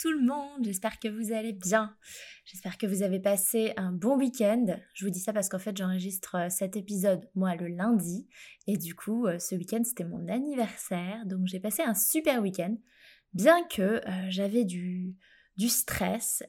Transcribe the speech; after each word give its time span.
Tout 0.00 0.10
le 0.10 0.22
monde, 0.22 0.64
j'espère 0.64 0.98
que 0.98 1.08
vous 1.08 1.32
allez 1.32 1.52
bien. 1.52 1.94
J'espère 2.46 2.78
que 2.78 2.86
vous 2.86 3.02
avez 3.02 3.20
passé 3.20 3.74
un 3.76 3.92
bon 3.92 4.16
week-end. 4.16 4.64
Je 4.94 5.04
vous 5.04 5.10
dis 5.10 5.20
ça 5.20 5.34
parce 5.34 5.50
qu'en 5.50 5.58
fait 5.58 5.76
j'enregistre 5.76 6.36
euh, 6.36 6.48
cet 6.48 6.74
épisode 6.74 7.28
moi 7.34 7.54
le 7.54 7.68
lundi 7.68 8.26
et 8.66 8.78
du 8.78 8.94
coup 8.94 9.26
euh, 9.26 9.38
ce 9.38 9.54
week-end 9.54 9.82
c'était 9.84 10.04
mon 10.04 10.26
anniversaire 10.28 11.26
donc 11.26 11.40
j'ai 11.44 11.60
passé 11.60 11.82
un 11.82 11.94
super 11.94 12.40
week-end 12.40 12.76
bien 13.34 13.62
que 13.64 13.82
euh, 13.82 14.00
j'avais 14.30 14.64
du, 14.64 15.16
stress 15.68 16.42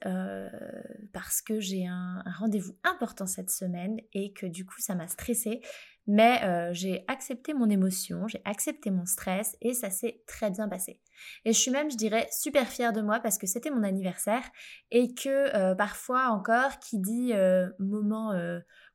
parce 1.11 1.41
que 1.41 1.59
j'ai 1.59 1.86
un, 1.86 2.23
un 2.25 2.31
rendez-vous 2.31 2.77
important 2.86 3.25
cette 3.25 3.49
semaine 3.49 3.99
et 4.13 4.31
que 4.31 4.45
du 4.45 4.65
coup 4.65 4.80
ça 4.80 4.95
m'a 4.95 5.09
stressée 5.09 5.59
mais 6.07 6.44
euh, 6.44 6.73
j'ai 6.73 7.05
accepté 7.07 7.53
mon 7.53 7.69
émotion, 7.69 8.27
j'ai 8.27 8.41
accepté 8.45 8.89
mon 8.89 9.05
stress 9.05 9.55
et 9.61 9.73
ça 9.73 9.89
s'est 9.89 10.23
très 10.27 10.49
bien 10.49 10.67
passé. 10.67 10.99
Et 11.45 11.53
je 11.53 11.59
suis 11.59 11.71
même, 11.71 11.91
je 11.91 11.97
dirais, 11.97 12.27
super 12.31 12.67
fière 12.67 12.93
de 12.93 13.02
moi 13.02 13.19
parce 13.19 13.38
que 13.38 13.45
c'était 13.45 13.69
mon 13.69 13.83
anniversaire 13.83 14.43
et 14.89 15.13
que 15.13 15.55
euh, 15.55 15.75
parfois 15.75 16.30
encore, 16.30 16.80
qui 16.80 16.99
dit 16.99 17.33
euh, 17.33 17.69
moment 17.80 18.33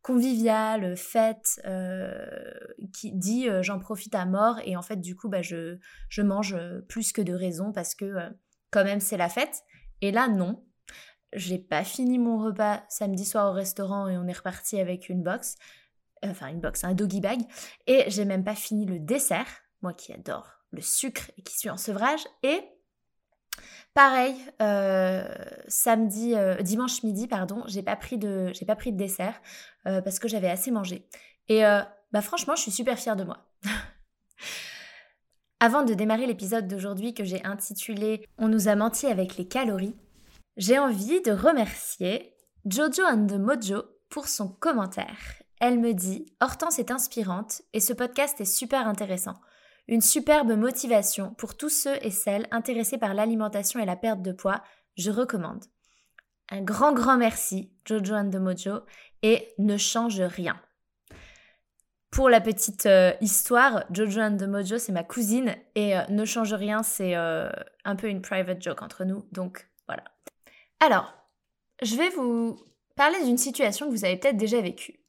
convivial, 0.02 0.96
fête, 0.96 1.60
qui 2.92 3.12
dit 3.12 3.48
j'en 3.62 3.78
profite 3.78 4.14
à 4.14 4.24
mort 4.24 4.60
et 4.64 4.76
en 4.76 4.82
fait 4.82 5.00
du 5.00 5.16
coup 5.16 5.28
bah, 5.28 5.42
je, 5.42 5.78
je 6.08 6.22
mange 6.22 6.56
plus 6.88 7.12
que 7.12 7.22
de 7.22 7.34
raison 7.34 7.72
parce 7.72 7.94
que 7.94 8.14
quand 8.70 8.84
même 8.84 9.00
c'est 9.00 9.16
la 9.16 9.28
fête. 9.28 9.62
Et 10.02 10.12
là 10.12 10.28
non, 10.28 10.64
j'ai 11.32 11.58
pas 11.58 11.84
fini 11.84 12.18
mon 12.18 12.38
repas 12.38 12.82
samedi 12.88 13.24
soir 13.24 13.50
au 13.50 13.52
restaurant 13.52 14.08
et 14.08 14.16
on 14.16 14.26
est 14.26 14.36
reparti 14.36 14.78
avec 14.78 15.08
une 15.08 15.22
box 15.22 15.56
enfin 16.30 16.48
une 16.48 16.60
box, 16.60 16.84
un 16.84 16.94
doggy 16.94 17.20
bag, 17.20 17.40
et 17.86 18.04
j'ai 18.08 18.24
même 18.24 18.44
pas 18.44 18.54
fini 18.54 18.86
le 18.86 18.98
dessert, 18.98 19.46
moi 19.82 19.92
qui 19.92 20.12
adore 20.12 20.50
le 20.72 20.82
sucre 20.82 21.30
et 21.38 21.42
qui 21.42 21.56
suis 21.56 21.70
en 21.70 21.76
sevrage, 21.76 22.24
et 22.42 22.60
pareil, 23.94 24.36
euh, 24.60 25.26
samedi, 25.68 26.34
euh, 26.34 26.60
dimanche 26.62 27.02
midi, 27.02 27.26
pardon, 27.26 27.62
j'ai 27.66 27.82
pas 27.82 27.96
pris 27.96 28.18
de, 28.18 28.50
j'ai 28.52 28.66
pas 28.66 28.76
pris 28.76 28.92
de 28.92 28.98
dessert 28.98 29.40
euh, 29.86 30.02
parce 30.02 30.18
que 30.18 30.28
j'avais 30.28 30.50
assez 30.50 30.70
mangé. 30.70 31.08
Et 31.48 31.62
bah 32.12 32.22
franchement, 32.22 32.56
je 32.56 32.62
suis 32.62 32.72
super 32.72 32.98
fière 32.98 33.14
de 33.14 33.22
moi. 33.22 33.48
Avant 35.60 35.84
de 35.84 35.94
démarrer 35.94 36.26
l'épisode 36.26 36.66
d'aujourd'hui 36.66 37.14
que 37.14 37.24
j'ai 37.24 37.44
intitulé 37.44 38.26
On 38.36 38.48
nous 38.48 38.66
a 38.68 38.74
menti 38.74 39.06
avec 39.06 39.36
les 39.36 39.46
calories, 39.46 39.94
j'ai 40.56 40.78
envie 40.78 41.22
de 41.22 41.30
remercier 41.30 42.34
Jojo 42.64 43.04
and 43.04 43.28
the 43.28 43.38
Mojo 43.38 43.84
pour 44.08 44.26
son 44.26 44.48
commentaire 44.48 45.42
elle 45.60 45.78
me 45.78 45.94
dit 45.94 46.26
Hortense 46.40 46.78
est 46.78 46.90
inspirante 46.90 47.62
et 47.72 47.80
ce 47.80 47.92
podcast 47.92 48.40
est 48.40 48.44
super 48.44 48.86
intéressant. 48.86 49.34
Une 49.88 50.00
superbe 50.00 50.52
motivation 50.52 51.34
pour 51.34 51.56
tous 51.56 51.70
ceux 51.70 51.96
et 52.02 52.10
celles 52.10 52.46
intéressés 52.50 52.98
par 52.98 53.14
l'alimentation 53.14 53.80
et 53.80 53.86
la 53.86 53.96
perte 53.96 54.22
de 54.22 54.32
poids. 54.32 54.62
Je 54.96 55.10
recommande. 55.10 55.64
Un 56.50 56.62
grand, 56.62 56.92
grand 56.92 57.16
merci, 57.16 57.72
Jojo 57.84 58.14
and 58.14 58.30
Mojo, 58.40 58.80
et 59.22 59.52
ne 59.58 59.76
change 59.76 60.20
rien. 60.20 60.60
Pour 62.10 62.30
la 62.30 62.40
petite 62.40 62.86
euh, 62.86 63.12
histoire, 63.20 63.84
Jojo 63.90 64.20
and 64.20 64.36
the 64.36 64.44
Mojo, 64.44 64.78
c'est 64.78 64.92
ma 64.92 65.02
cousine, 65.02 65.56
et 65.74 65.96
euh, 65.96 66.02
ne 66.08 66.24
change 66.24 66.54
rien, 66.54 66.82
c'est 66.82 67.16
euh, 67.16 67.50
un 67.84 67.96
peu 67.96 68.08
une 68.08 68.22
private 68.22 68.62
joke 68.62 68.82
entre 68.82 69.04
nous, 69.04 69.26
donc 69.32 69.68
voilà. 69.86 70.04
Alors, 70.80 71.12
je 71.82 71.96
vais 71.96 72.10
vous 72.10 72.56
parler 72.94 73.22
d'une 73.24 73.38
situation 73.38 73.86
que 73.86 73.90
vous 73.90 74.04
avez 74.04 74.16
peut-être 74.16 74.36
déjà 74.36 74.60
vécue. 74.60 75.00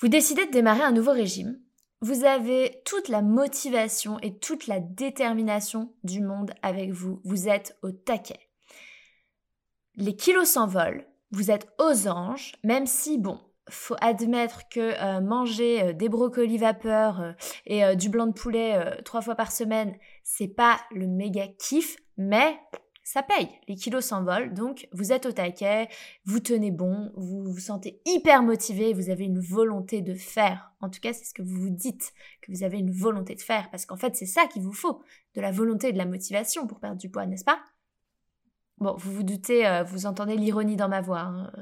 Vous 0.00 0.08
décidez 0.08 0.46
de 0.46 0.50
démarrer 0.50 0.82
un 0.82 0.92
nouveau 0.92 1.12
régime. 1.12 1.60
Vous 2.00 2.24
avez 2.24 2.80
toute 2.86 3.08
la 3.08 3.20
motivation 3.20 4.18
et 4.20 4.38
toute 4.38 4.66
la 4.66 4.80
détermination 4.80 5.92
du 6.04 6.22
monde 6.22 6.52
avec 6.62 6.90
vous. 6.90 7.20
Vous 7.24 7.48
êtes 7.48 7.76
au 7.82 7.92
taquet. 7.92 8.48
Les 9.96 10.16
kilos 10.16 10.48
s'envolent. 10.48 11.04
Vous 11.32 11.50
êtes 11.50 11.68
aux 11.78 12.08
anges, 12.08 12.54
même 12.64 12.86
si, 12.86 13.18
bon, 13.18 13.38
faut 13.68 13.96
admettre 14.00 14.70
que 14.70 14.80
euh, 14.80 15.20
manger 15.20 15.82
euh, 15.82 15.92
des 15.92 16.08
brocolis 16.08 16.56
vapeur 16.56 17.20
euh, 17.20 17.32
et 17.66 17.94
du 17.94 18.08
blanc 18.08 18.26
de 18.26 18.32
poulet 18.32 18.80
trois 19.04 19.20
fois 19.20 19.34
par 19.34 19.52
semaine, 19.52 19.94
c'est 20.24 20.48
pas 20.48 20.80
le 20.92 21.06
méga 21.06 21.46
kiff, 21.46 21.96
mais 22.16 22.58
ça 23.12 23.24
paye. 23.24 23.48
Les 23.66 23.74
kilos 23.74 24.04
s'envolent, 24.04 24.54
donc 24.54 24.86
vous 24.92 25.12
êtes 25.12 25.26
au 25.26 25.32
taquet, 25.32 25.88
vous 26.26 26.38
tenez 26.38 26.70
bon, 26.70 27.10
vous 27.16 27.42
vous 27.42 27.58
sentez 27.58 28.00
hyper 28.04 28.44
motivé, 28.44 28.92
vous 28.92 29.10
avez 29.10 29.24
une 29.24 29.40
volonté 29.40 30.00
de 30.00 30.14
faire. 30.14 30.72
En 30.80 30.88
tout 30.88 31.00
cas, 31.00 31.12
c'est 31.12 31.24
ce 31.24 31.34
que 31.34 31.42
vous 31.42 31.60
vous 31.60 31.70
dites, 31.70 32.12
que 32.40 32.52
vous 32.52 32.62
avez 32.62 32.78
une 32.78 32.92
volonté 32.92 33.34
de 33.34 33.40
faire, 33.40 33.68
parce 33.70 33.84
qu'en 33.84 33.96
fait, 33.96 34.14
c'est 34.14 34.26
ça 34.26 34.46
qu'il 34.46 34.62
vous 34.62 34.72
faut, 34.72 35.02
de 35.34 35.40
la 35.40 35.50
volonté 35.50 35.88
et 35.88 35.92
de 35.92 35.98
la 35.98 36.06
motivation 36.06 36.68
pour 36.68 36.78
perdre 36.78 36.98
du 36.98 37.10
poids, 37.10 37.26
n'est-ce 37.26 37.44
pas? 37.44 37.58
Bon, 38.78 38.94
vous 38.96 39.12
vous 39.12 39.24
doutez, 39.24 39.66
euh, 39.66 39.82
vous 39.82 40.06
entendez 40.06 40.36
l'ironie 40.36 40.76
dans 40.76 40.88
ma 40.88 41.00
voix. 41.00 41.22
Hein. 41.22 41.52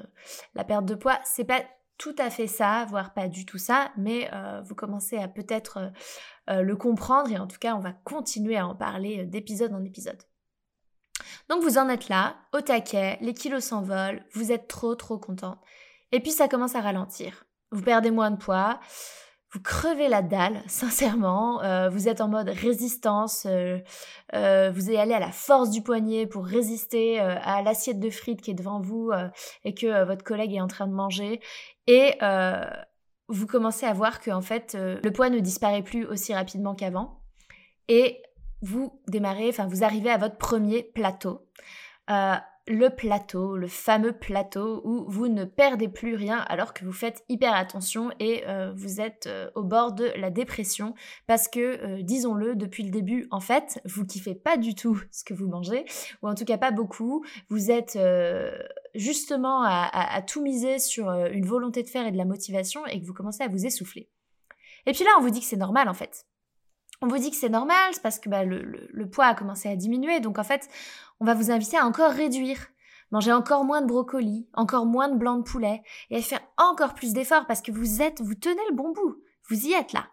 La 0.55 0.65
perte 0.65 0.85
de 0.85 0.95
poids, 0.95 1.19
c'est 1.25 1.45
pas 1.45 1.63
tout 1.97 2.15
à 2.19 2.29
fait 2.29 2.47
ça, 2.47 2.85
voire 2.91 3.15
pas 3.15 3.27
du 3.27 3.47
tout 3.47 3.59
ça, 3.59 3.91
mais 3.97 4.29
euh, 4.35 4.61
vous 4.67 4.75
commencez 4.75 5.17
à 5.17 5.29
peut-être 5.29 5.91
euh, 6.51 6.61
le 6.61 6.77
comprendre 6.77 7.33
et 7.33 7.39
en 7.39 7.47
tout 7.47 7.59
cas, 7.59 7.75
on 7.75 7.81
va 7.81 7.95
continuer 8.05 8.59
à 8.59 8.67
en 8.67 8.77
parler 8.77 9.25
d'épisode 9.25 9.73
en 9.73 9.83
épisode. 9.83 10.23
Donc 11.49 11.63
vous 11.63 11.79
en 11.79 11.89
êtes 11.89 12.09
là, 12.09 12.37
au 12.53 12.61
taquet, 12.61 13.19
les 13.21 13.35
kilos 13.35 13.65
s'envolent, 13.65 14.25
vous 14.33 14.53
êtes 14.53 14.69
trop 14.69 14.95
trop 14.95 15.19
content. 15.19 15.59
Et 16.13 16.21
puis 16.21 16.33
ça 16.33 16.49
commence 16.49 16.75
à 16.75 16.81
ralentir. 16.81 17.45
Vous 17.71 17.83
perdez 17.83 18.11
moins 18.11 18.31
de 18.31 18.37
poids, 18.37 18.81
vous 19.53 19.61
crevez 19.61 20.09
la 20.09 20.21
dalle, 20.21 20.63
sincèrement. 20.67 21.63
Euh, 21.63 21.89
vous 21.89 22.09
êtes 22.09 22.21
en 22.21 22.29
mode 22.29 22.49
résistance. 22.49 23.47
Euh, 23.47 23.79
euh, 24.35 24.71
vous 24.71 24.91
allez 24.91 25.15
à 25.15 25.21
la 25.21 25.33
force 25.33 25.71
du 25.71 25.83
poignet 25.83 26.27
pour 26.27 26.45
résister 26.45 27.19
à 27.19 27.63
l'assiette 27.63 28.01
de 28.01 28.11
frites 28.11 28.43
qui 28.43 28.51
est 28.51 28.55
devant 28.55 28.81
vous 28.81 29.11
et 29.65 29.75
que 29.75 30.05
votre 30.05 30.25
collègue 30.25 30.55
est 30.55 30.61
en 30.61 30.67
train 30.67 30.87
de 30.87 30.93
manger. 30.93 31.41
Et 31.87 32.19
vous 33.29 33.47
commencez 33.47 33.87
à 33.87 33.93
voir 33.93 34.21
que 34.21 34.31
en 34.31 34.43
fait 34.43 34.75
le 34.75 35.11
poids 35.11 35.31
ne 35.31 35.39
disparaît 35.39 35.83
plus 35.83 36.05
aussi 36.05 36.35
rapidement 36.35 36.75
qu'avant. 36.75 37.23
Et 37.89 38.23
vous 38.63 39.01
démarrez, 39.09 39.49
enfin 39.49 39.67
vous 39.67 39.85
arrivez 39.85 40.11
à 40.11 40.19
votre 40.19 40.37
premier 40.37 40.83
plateau. 40.83 41.47
Euh, 42.11 42.37
le 42.71 42.91
plateau, 42.91 43.57
le 43.57 43.67
fameux 43.67 44.13
plateau 44.13 44.83
où 44.85 45.07
vous 45.09 45.29
ne 45.29 45.45
perdez 45.45 45.89
plus 45.89 46.15
rien 46.15 46.39
alors 46.49 46.75
que 46.75 46.85
vous 46.85 46.93
faites 46.93 47.25
hyper 47.31 47.55
attention 47.55 48.11
et 48.21 48.47
euh, 48.47 48.73
vous 48.77 49.01
êtes 49.01 49.27
euh, 49.27 49.49
au 49.55 49.63
bord 49.63 49.93
de 49.93 50.13
la 50.17 50.29
dépression 50.29 50.95
parce 51.27 51.49
que, 51.49 52.03
disons-le, 52.03 52.57
depuis 52.57 52.83
le 52.83 52.91
début, 52.91 53.27
en 53.31 53.41
fait, 53.41 53.81
vous 53.87 54.05
kiffez 54.05 54.35
pas 54.35 54.59
du 54.59 54.75
tout 54.75 55.01
ce 55.11 55.25
que 55.25 55.33
vous 55.33 55.49
mangez, 55.49 55.87
ou 56.21 56.29
en 56.29 56.35
tout 56.35 56.45
cas 56.45 56.59
pas 56.59 56.71
beaucoup. 56.71 57.25
Vous 57.49 57.71
êtes 57.71 57.99
justement 58.95 59.63
à, 59.63 60.23
tout 60.27 60.43
miser 60.43 60.79
sur 60.79 61.09
une 61.09 61.47
volonté 61.47 61.83
de 61.83 61.89
faire 61.89 62.07
et 62.07 62.13
de 62.13 62.19
la 62.19 62.27
motivation 62.27 62.85
et 62.87 63.01
que 63.01 63.07
vous 63.07 63.15
commencez 63.15 63.43
à 63.43 63.49
vous 63.49 63.65
essouffler. 63.65 64.11
Et 64.85 64.93
puis 64.93 65.05
là, 65.05 65.11
on 65.19 65.23
vous 65.23 65.31
dit 65.31 65.41
que 65.41 65.47
c'est 65.47 65.57
normal 65.57 65.89
en 65.89 65.95
fait 65.95 66.27
on 67.01 67.07
vous 67.07 67.19
dit 67.19 67.31
que 67.31 67.37
c'est 67.37 67.49
normal, 67.49 67.91
c'est 67.93 68.03
parce 68.03 68.19
que 68.19 68.29
bah, 68.29 68.45
le, 68.45 69.09
poids 69.11 69.27
a 69.27 69.35
commencé 69.35 69.69
à 69.69 69.77
diminuer. 69.77 70.21
Donc 70.21 70.39
en 70.39 70.45
fait, 70.45 70.69
on 71.21 71.25
va 71.25 71.35
vous 71.35 71.51
inviter 71.51 71.77
à 71.77 71.87
encore 71.87 72.13
réduire. 72.13 72.59
Manger 73.11 73.33
encore 73.33 73.65
moins 73.65 73.81
de 73.81 73.87
brocolis, 73.87 74.47
encore 74.53 74.85
moins 74.85 75.09
de 75.09 75.17
blanc 75.17 75.39
de 75.39 75.43
poulet 75.43 75.83
et 76.11 76.19
à 76.19 76.21
faire 76.21 76.43
encore 76.59 76.93
plus 76.93 77.15
d'efforts 77.15 77.47
parce 77.47 77.63
que 77.63 77.73
vous 77.73 78.03
êtes, 78.03 78.21
vous 78.21 78.35
tenez 78.35 78.61
le 78.69 78.77
bon 78.77 78.93
bout. 78.93 79.17
Vous 79.49 79.67
y 79.67 79.73
êtes 79.73 79.95
là. 79.95 80.09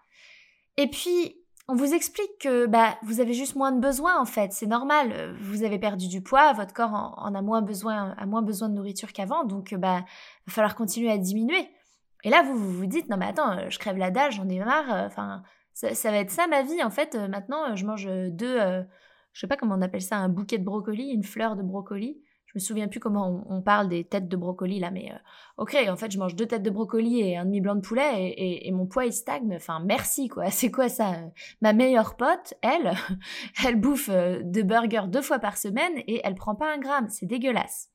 Et 0.77 0.89
puis, 0.89 1.35
on 1.67 1.75
vous 1.75 1.93
explique 1.93 2.39
que 2.39 2.67
bah, 2.67 2.97
vous 3.03 3.19
avez 3.19 3.33
juste 3.33 3.55
moins 3.55 3.73
de 3.73 3.81
besoin 3.81 4.17
en 4.19 4.25
fait, 4.25 4.53
c'est 4.53 4.67
normal. 4.67 5.35
Vous 5.41 5.63
avez 5.63 5.79
perdu 5.79 6.07
du 6.07 6.21
poids, 6.21 6.53
votre 6.53 6.73
corps 6.73 6.93
en, 6.93 7.33
a 7.33 7.41
moins 7.41 7.61
besoin, 7.61 8.13
a 8.17 8.25
moins 8.25 8.43
besoin 8.43 8.69
de 8.69 8.75
nourriture 8.75 9.11
qu'avant, 9.11 9.43
donc 9.43 9.73
bah 9.73 10.05
va 10.45 10.53
falloir 10.53 10.75
continuer 10.75 11.11
à 11.11 11.17
diminuer. 11.17 11.67
Et 12.23 12.29
là 12.29 12.43
vous 12.43 12.55
vous, 12.55 12.85
dites 12.85 13.09
non 13.09 13.17
mais 13.17 13.25
attends, 13.25 13.69
je 13.69 13.79
crève 13.79 13.97
la 13.97 14.11
dalle, 14.11 14.31
j'en 14.31 14.47
ai 14.47 14.59
marre. 14.59 15.05
Enfin 15.07 15.41
ça, 15.75 16.11
va 16.11 16.17
être 16.17 16.31
ça 16.31 16.47
ma 16.47 16.63
vie 16.63 16.83
en 16.83 16.89
fait. 16.89 17.15
Maintenant 17.15 17.75
je 17.75 17.85
mange 17.85 18.07
deux, 18.31 18.57
je 19.33 19.39
sais 19.39 19.47
pas 19.47 19.57
comment 19.57 19.75
on 19.75 19.81
appelle 19.81 20.01
ça, 20.01 20.17
un 20.17 20.29
bouquet 20.29 20.57
de 20.57 20.63
brocoli, 20.63 21.09
une 21.11 21.23
fleur 21.23 21.55
de 21.55 21.61
brocoli 21.61 22.21
je 22.55 22.61
me 22.61 22.63
souviens 22.63 22.87
plus 22.87 23.01
comment 23.01 23.43
on, 23.49 23.61
parle 23.61 23.89
des 23.89 24.05
têtes 24.05 24.29
de 24.29 24.37
brocoli 24.37 24.79
là, 24.79 24.89
mais 24.89 25.11
euh, 25.11 25.17
ok, 25.57 25.75
en 25.89 25.97
fait, 25.97 26.09
je 26.09 26.17
mange 26.17 26.35
deux 26.35 26.45
têtes 26.45 26.63
de 26.63 26.69
brocoli 26.69 27.19
et 27.19 27.35
un 27.35 27.43
demi 27.43 27.59
blanc 27.59 27.75
de 27.75 27.81
poulet 27.81 28.33
et, 28.37 28.71
mon 28.71 28.87
poids 28.87 29.05
il 29.05 29.11
stagne. 29.11 29.53
Enfin, 29.57 29.81
merci 29.85 30.29
quoi. 30.29 30.49
C'est 30.51 30.71
quoi 30.71 30.87
ça 30.87 31.15
Ma 31.61 31.73
meilleure 31.73 32.15
pote, 32.15 32.53
elle, 32.61 32.93
elle 33.65 33.75
bouffe 33.75 34.07
euh, 34.07 34.41
de 34.41 34.61
burgers 34.61 35.07
deux 35.09 35.21
fois 35.21 35.39
par 35.39 35.57
semaine 35.57 35.97
et 36.07 36.21
elle 36.23 36.35
prend 36.35 36.55
pas 36.55 36.73
un 36.73 36.77
gramme. 36.77 37.09
C'est 37.09 37.25
dégueulasse. 37.25 37.89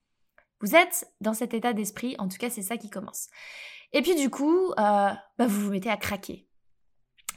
Vous 0.60 0.76
êtes 0.76 1.10
dans 1.22 1.32
cet 1.32 1.54
état 1.54 1.72
d'esprit, 1.72 2.14
en 2.18 2.28
tout 2.28 2.36
cas, 2.36 2.50
c'est 2.50 2.60
ça 2.60 2.76
qui 2.76 2.90
commence. 2.90 3.28
Et 3.94 4.02
puis 4.02 4.14
du 4.14 4.28
coup, 4.28 4.72
euh, 4.72 4.74
bah, 4.76 5.46
vous 5.46 5.60
vous 5.60 5.70
mettez 5.70 5.88
à 5.88 5.96
craquer 5.96 6.46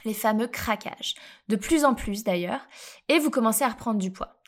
les 0.04 0.14
fameux 0.14 0.46
craquages, 0.46 1.14
de 1.48 1.56
plus 1.56 1.84
en 1.84 1.94
plus 1.94 2.24
d'ailleurs, 2.24 2.66
et 3.08 3.18
vous 3.18 3.30
commencez 3.30 3.64
à 3.64 3.68
reprendre 3.68 3.98
du 3.98 4.10
poids. 4.10 4.40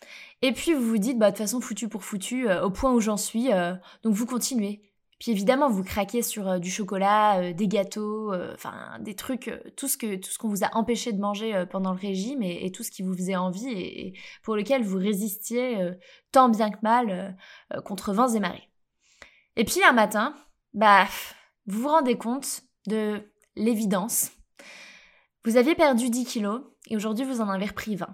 Et 0.42 0.52
puis 0.52 0.74
vous 0.74 0.86
vous 0.86 0.98
dites, 0.98 1.18
bah 1.18 1.30
de 1.30 1.36
toute 1.36 1.44
façon, 1.44 1.60
foutu 1.60 1.88
pour 1.88 2.04
foutu, 2.04 2.48
euh, 2.48 2.62
au 2.62 2.70
point 2.70 2.92
où 2.92 3.00
j'en 3.00 3.16
suis, 3.16 3.52
euh, 3.52 3.74
donc 4.02 4.14
vous 4.14 4.26
continuez. 4.26 4.82
Puis 5.18 5.30
évidemment, 5.30 5.70
vous 5.70 5.82
craquez 5.82 6.20
sur 6.20 6.46
euh, 6.46 6.58
du 6.58 6.70
chocolat, 6.70 7.52
des 7.54 7.68
gâteaux, 7.68 8.34
enfin 8.52 8.98
des 9.00 9.14
trucs, 9.14 9.50
tout 9.76 9.88
ce 9.88 9.96
que 9.96 10.16
tout 10.16 10.30
ce 10.30 10.38
qu'on 10.38 10.48
vous 10.48 10.62
a 10.62 10.76
empêché 10.76 11.12
de 11.12 11.20
manger 11.20 11.64
pendant 11.70 11.92
le 11.92 11.98
régime 11.98 12.42
et, 12.42 12.70
tout 12.70 12.82
ce 12.82 12.90
qui 12.90 13.02
vous 13.02 13.14
faisait 13.14 13.36
envie 13.36 13.70
et, 13.70 14.18
pour 14.42 14.56
lequel 14.56 14.82
vous 14.82 14.98
résistiez 14.98 15.92
tant 16.32 16.50
bien 16.50 16.70
que 16.70 16.78
mal 16.82 17.36
contre 17.84 18.12
vents 18.12 18.28
et 18.28 18.40
marées. 18.40 18.68
Et 19.56 19.64
puis 19.64 19.82
un 19.82 19.92
matin, 19.92 20.34
bah 20.74 21.06
vous 21.66 21.80
vous 21.80 21.88
rendez 21.88 22.18
compte 22.18 22.62
de 22.86 23.22
l'évidence. 23.56 24.32
Vous 25.46 25.56
aviez 25.56 25.76
perdu 25.76 26.10
10 26.10 26.24
kilos 26.24 26.62
et 26.88 26.96
aujourd'hui 26.96 27.24
vous 27.24 27.40
en 27.40 27.48
avez 27.48 27.66
repris 27.66 27.94
20. 27.94 28.08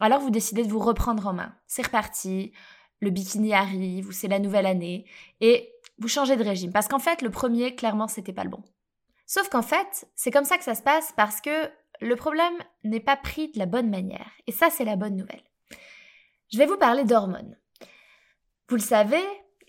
Alors 0.00 0.20
vous 0.20 0.28
décidez 0.28 0.62
de 0.62 0.68
vous 0.68 0.80
reprendre 0.80 1.26
en 1.26 1.32
main. 1.32 1.54
C'est 1.66 1.86
reparti, 1.86 2.52
le 3.00 3.08
bikini 3.08 3.54
arrive, 3.54 4.12
c'est 4.12 4.28
la 4.28 4.38
nouvelle 4.38 4.66
année, 4.66 5.06
et 5.40 5.72
vous 5.96 6.08
changez 6.08 6.36
de 6.36 6.44
régime. 6.44 6.70
Parce 6.70 6.88
qu'en 6.88 6.98
fait, 6.98 7.22
le 7.22 7.30
premier, 7.30 7.74
clairement, 7.74 8.06
c'était 8.06 8.34
pas 8.34 8.44
le 8.44 8.50
bon. 8.50 8.62
Sauf 9.24 9.48
qu'en 9.48 9.62
fait, 9.62 10.06
c'est 10.14 10.30
comme 10.30 10.44
ça 10.44 10.58
que 10.58 10.64
ça 10.64 10.74
se 10.74 10.82
passe 10.82 11.14
parce 11.16 11.40
que 11.40 11.70
le 12.02 12.16
problème 12.16 12.52
n'est 12.84 13.00
pas 13.00 13.16
pris 13.16 13.50
de 13.52 13.58
la 13.58 13.64
bonne 13.64 13.88
manière. 13.88 14.30
Et 14.46 14.52
ça, 14.52 14.68
c'est 14.68 14.84
la 14.84 14.96
bonne 14.96 15.16
nouvelle. 15.16 15.44
Je 16.52 16.58
vais 16.58 16.66
vous 16.66 16.76
parler 16.76 17.04
d'hormones. 17.04 17.56
Vous 18.68 18.76
le 18.76 18.82
savez, 18.82 19.24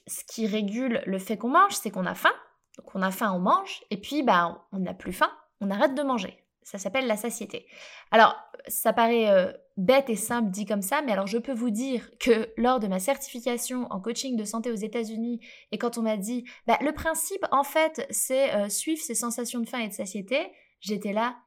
ce 0.06 0.26
qui 0.26 0.48
régule 0.48 1.02
le 1.06 1.18
fait 1.18 1.38
qu'on 1.38 1.48
mange, 1.48 1.76
c'est 1.76 1.92
qu'on 1.92 2.06
a 2.06 2.14
faim. 2.14 2.34
Donc 2.78 2.94
on 2.94 3.02
a 3.02 3.12
faim, 3.12 3.32
on 3.34 3.40
mange, 3.40 3.84
et 3.90 3.96
puis 4.02 4.22
bah, 4.22 4.68
on 4.74 4.80
n'a 4.80 4.94
plus 4.94 5.14
faim, 5.14 5.32
on 5.62 5.70
arrête 5.72 5.96
de 5.96 6.04
manger. 6.04 6.43
Ça 6.64 6.78
s'appelle 6.78 7.08
la 7.08 7.18
satiété. 7.18 7.68
Alors, 8.12 8.36
ça 8.68 8.94
paraît 8.94 9.30
euh, 9.30 9.52
bête 9.78 10.10
et 10.10 10.16
simple 10.16 10.50
dit 10.50 10.66
comme 10.66 10.82
ça, 10.82 11.02
mais 11.02 11.12
alors 11.12 11.28
je 11.28 11.38
peux 11.38 11.54
vous 11.54 11.70
dire 11.70 12.10
que 12.20 12.50
lors 12.58 12.80
de 12.80 12.88
ma 12.88 13.00
certification 13.00 13.88
en 13.92 14.00
coaching 14.00 14.38
de 14.38 14.46
santé 14.46 14.72
aux 14.72 14.76
États-Unis, 14.76 15.40
et 15.72 15.78
quand 15.78 15.98
on 15.98 16.04
m'a 16.04 16.18
dit, 16.18 16.46
bah, 16.68 16.78
le 16.82 16.94
principe, 16.94 17.46
en 17.52 17.64
fait, 17.64 18.06
c'est 18.10 18.54
euh, 18.56 18.70
suivre 18.70 19.02
ces 19.02 19.16
sensations 19.16 19.60
de 19.60 19.68
faim 19.68 19.80
et 19.80 19.88
de 19.88 19.94
satiété, 19.94 20.52
j'étais 20.80 21.14
là, 21.14 21.38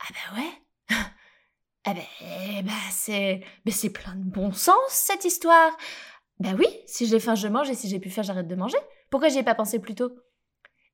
ah 0.00 0.06
bah 0.10 0.40
ouais, 0.40 0.96
ah 1.84 1.94
bah, 1.94 2.00
eh 2.20 2.62
bah 2.62 2.72
c'est 3.70 3.90
plein 3.90 4.16
de 4.16 4.24
bon 4.24 4.52
sens 4.52 4.76
cette 4.88 5.24
histoire. 5.24 5.76
Bah 6.38 6.50
oui, 6.58 6.66
si 6.86 7.06
j'ai 7.06 7.18
faim, 7.18 7.34
je 7.34 7.48
mange, 7.48 7.70
et 7.70 7.74
si 7.74 7.88
j'ai 7.88 7.98
plus 7.98 8.10
faim, 8.10 8.22
j'arrête 8.22 8.48
de 8.48 8.54
manger. 8.54 8.78
Pourquoi 9.10 9.28
j'y 9.28 9.38
ai 9.38 9.42
pas 9.42 9.54
pensé 9.54 9.78
plus 9.78 9.94
tôt 9.94 10.10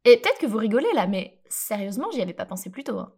Et 0.05 0.17
peut-être 0.19 0.39
que 0.39 0.47
vous 0.47 0.59
rigolez 0.59 0.93
là, 0.95 1.07
mais 1.07 1.41
sérieusement, 1.49 2.11
j'y 2.13 2.23
avais 2.23 2.35
pas 2.35 2.47
pensé 2.47 2.71
plus 2.71 2.85
tôt. 2.85 2.99
Hein. 2.99 3.13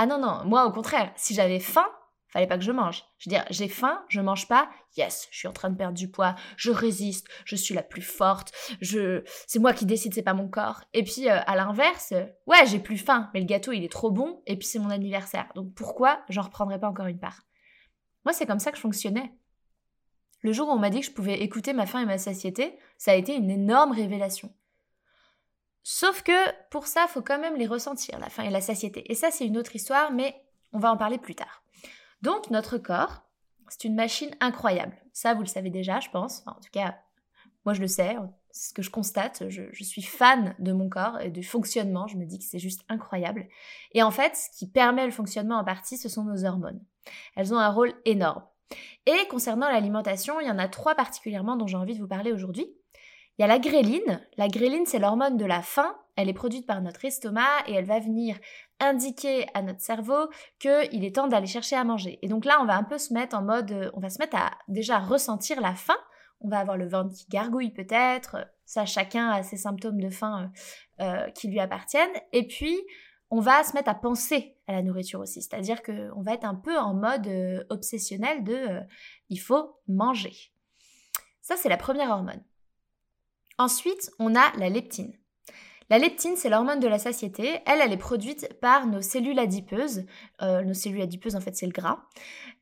Ah 0.00 0.06
non, 0.06 0.20
non, 0.20 0.44
moi 0.44 0.64
au 0.64 0.70
contraire, 0.70 1.12
si 1.16 1.34
j'avais 1.34 1.58
faim, 1.58 1.84
fallait 2.28 2.46
pas 2.46 2.56
que 2.56 2.62
je 2.62 2.70
mange. 2.70 3.02
Je 3.18 3.28
veux 3.28 3.34
dire, 3.34 3.44
j'ai 3.50 3.66
faim, 3.66 4.00
je 4.08 4.20
mange 4.20 4.46
pas, 4.46 4.70
yes, 4.96 5.26
je 5.32 5.38
suis 5.38 5.48
en 5.48 5.52
train 5.52 5.70
de 5.70 5.76
perdre 5.76 5.98
du 5.98 6.08
poids, 6.08 6.36
je 6.56 6.70
résiste, 6.70 7.26
je 7.44 7.56
suis 7.56 7.74
la 7.74 7.82
plus 7.82 8.02
forte, 8.02 8.52
je, 8.80 9.24
c'est 9.48 9.58
moi 9.58 9.72
qui 9.72 9.86
décide, 9.86 10.14
c'est 10.14 10.22
pas 10.22 10.34
mon 10.34 10.48
corps. 10.48 10.84
Et 10.92 11.02
puis 11.02 11.28
euh, 11.28 11.40
à 11.44 11.56
l'inverse, 11.56 12.14
ouais, 12.46 12.64
j'ai 12.66 12.78
plus 12.78 12.96
faim, 12.96 13.28
mais 13.34 13.40
le 13.40 13.46
gâteau 13.46 13.72
il 13.72 13.82
est 13.82 13.90
trop 13.90 14.12
bon, 14.12 14.40
et 14.46 14.56
puis 14.56 14.68
c'est 14.68 14.78
mon 14.78 14.90
anniversaire, 14.90 15.48
donc 15.56 15.74
pourquoi 15.74 16.20
j'en 16.28 16.42
reprendrai 16.42 16.78
pas 16.78 16.88
encore 16.88 17.06
une 17.06 17.18
part? 17.18 17.42
Moi 18.24 18.32
c'est 18.32 18.46
comme 18.46 18.60
ça 18.60 18.70
que 18.70 18.76
je 18.76 18.82
fonctionnais. 18.82 19.32
Le 20.42 20.52
jour 20.52 20.68
où 20.68 20.72
on 20.72 20.78
m'a 20.78 20.90
dit 20.90 21.00
que 21.00 21.06
je 21.06 21.10
pouvais 21.10 21.40
écouter 21.40 21.72
ma 21.72 21.86
faim 21.86 22.02
et 22.02 22.06
ma 22.06 22.18
satiété, 22.18 22.78
ça 22.98 23.10
a 23.10 23.16
été 23.16 23.34
une 23.34 23.50
énorme 23.50 23.90
révélation. 23.90 24.54
Sauf 25.90 26.22
que 26.22 26.68
pour 26.68 26.86
ça, 26.86 27.06
faut 27.06 27.22
quand 27.22 27.38
même 27.38 27.56
les 27.56 27.66
ressentir, 27.66 28.18
la 28.18 28.28
faim 28.28 28.42
et 28.42 28.50
la 28.50 28.60
satiété. 28.60 29.10
Et 29.10 29.14
ça, 29.14 29.30
c'est 29.30 29.46
une 29.46 29.56
autre 29.56 29.74
histoire, 29.74 30.12
mais 30.12 30.36
on 30.74 30.78
va 30.78 30.92
en 30.92 30.98
parler 30.98 31.16
plus 31.16 31.34
tard. 31.34 31.62
Donc, 32.20 32.50
notre 32.50 32.76
corps, 32.76 33.22
c'est 33.70 33.84
une 33.84 33.94
machine 33.94 34.28
incroyable. 34.40 34.94
Ça, 35.14 35.32
vous 35.32 35.40
le 35.40 35.46
savez 35.46 35.70
déjà, 35.70 35.98
je 36.00 36.10
pense. 36.10 36.42
en 36.46 36.60
tout 36.60 36.68
cas, 36.72 36.98
moi, 37.64 37.72
je 37.72 37.80
le 37.80 37.86
sais. 37.86 38.18
C'est 38.50 38.68
ce 38.68 38.74
que 38.74 38.82
je 38.82 38.90
constate. 38.90 39.48
Je, 39.48 39.62
je, 39.72 39.82
suis 39.82 40.02
fan 40.02 40.54
de 40.58 40.72
mon 40.72 40.90
corps 40.90 41.18
et 41.22 41.30
du 41.30 41.42
fonctionnement. 41.42 42.06
Je 42.06 42.18
me 42.18 42.26
dis 42.26 42.38
que 42.38 42.44
c'est 42.44 42.58
juste 42.58 42.84
incroyable. 42.90 43.48
Et 43.92 44.02
en 44.02 44.10
fait, 44.10 44.36
ce 44.36 44.58
qui 44.58 44.70
permet 44.70 45.06
le 45.06 45.10
fonctionnement 45.10 45.56
en 45.56 45.64
partie, 45.64 45.96
ce 45.96 46.10
sont 46.10 46.24
nos 46.24 46.44
hormones. 46.44 46.84
Elles 47.34 47.54
ont 47.54 47.58
un 47.58 47.70
rôle 47.70 47.94
énorme. 48.04 48.42
Et 49.06 49.26
concernant 49.30 49.70
l'alimentation, 49.70 50.38
il 50.38 50.48
y 50.48 50.50
en 50.50 50.58
a 50.58 50.68
trois 50.68 50.94
particulièrement 50.94 51.56
dont 51.56 51.66
j'ai 51.66 51.78
envie 51.78 51.94
de 51.94 52.00
vous 52.02 52.08
parler 52.08 52.30
aujourd'hui. 52.30 52.66
Il 53.38 53.42
y 53.42 53.44
a 53.44 53.48
la 53.48 53.60
gréline. 53.60 54.20
La 54.36 54.48
gréline, 54.48 54.84
c'est 54.84 54.98
l'hormone 54.98 55.36
de 55.36 55.44
la 55.44 55.62
faim. 55.62 55.96
Elle 56.16 56.28
est 56.28 56.34
produite 56.34 56.66
par 56.66 56.82
notre 56.82 57.04
estomac 57.04 57.68
et 57.68 57.72
elle 57.74 57.84
va 57.84 58.00
venir 58.00 58.36
indiquer 58.80 59.46
à 59.54 59.62
notre 59.62 59.80
cerveau 59.80 60.28
qu'il 60.58 61.04
est 61.04 61.14
temps 61.14 61.28
d'aller 61.28 61.46
chercher 61.46 61.76
à 61.76 61.84
manger. 61.84 62.18
Et 62.22 62.28
donc 62.28 62.44
là, 62.44 62.58
on 62.60 62.64
va 62.64 62.76
un 62.76 62.82
peu 62.82 62.98
se 62.98 63.14
mettre 63.14 63.36
en 63.36 63.42
mode, 63.42 63.70
euh, 63.70 63.90
on 63.94 64.00
va 64.00 64.10
se 64.10 64.18
mettre 64.18 64.36
à 64.36 64.50
déjà 64.66 64.98
ressentir 64.98 65.60
la 65.60 65.76
faim. 65.76 65.96
On 66.40 66.48
va 66.48 66.58
avoir 66.58 66.76
le 66.76 66.88
ventre 66.88 67.14
qui 67.14 67.26
gargouille 67.28 67.70
peut-être. 67.70 68.48
Ça, 68.64 68.86
chacun 68.86 69.30
a 69.30 69.44
ses 69.44 69.56
symptômes 69.56 70.00
de 70.00 70.10
faim 70.10 70.50
euh, 71.00 71.04
euh, 71.04 71.30
qui 71.30 71.46
lui 71.46 71.60
appartiennent. 71.60 72.10
Et 72.32 72.44
puis, 72.48 72.76
on 73.30 73.40
va 73.40 73.62
se 73.62 73.74
mettre 73.74 73.88
à 73.88 73.94
penser 73.94 74.56
à 74.66 74.72
la 74.72 74.82
nourriture 74.82 75.20
aussi. 75.20 75.42
C'est-à-dire 75.42 75.82
qu'on 75.84 76.22
va 76.22 76.34
être 76.34 76.44
un 76.44 76.56
peu 76.56 76.76
en 76.76 76.94
mode 76.94 77.28
obsessionnel 77.70 78.42
de 78.42 78.80
il 79.28 79.38
faut 79.38 79.78
manger. 79.86 80.34
Ça, 81.40 81.56
c'est 81.56 81.68
la 81.68 81.76
première 81.76 82.10
hormone. 82.10 82.42
Ensuite, 83.58 84.10
on 84.18 84.34
a 84.34 84.52
la 84.56 84.68
leptine. 84.68 85.12
La 85.90 85.98
leptine, 85.98 86.36
c'est 86.36 86.50
l'hormone 86.50 86.80
de 86.80 86.86
la 86.86 86.98
satiété. 86.98 87.60
Elle, 87.66 87.80
elle 87.80 87.92
est 87.92 87.96
produite 87.96 88.60
par 88.60 88.86
nos 88.86 89.00
cellules 89.00 89.38
adipeuses. 89.38 90.04
Euh, 90.42 90.62
nos 90.62 90.74
cellules 90.74 91.00
adipeuses, 91.00 91.34
en 91.34 91.40
fait, 91.40 91.56
c'est 91.56 91.66
le 91.66 91.72
gras. 91.72 92.04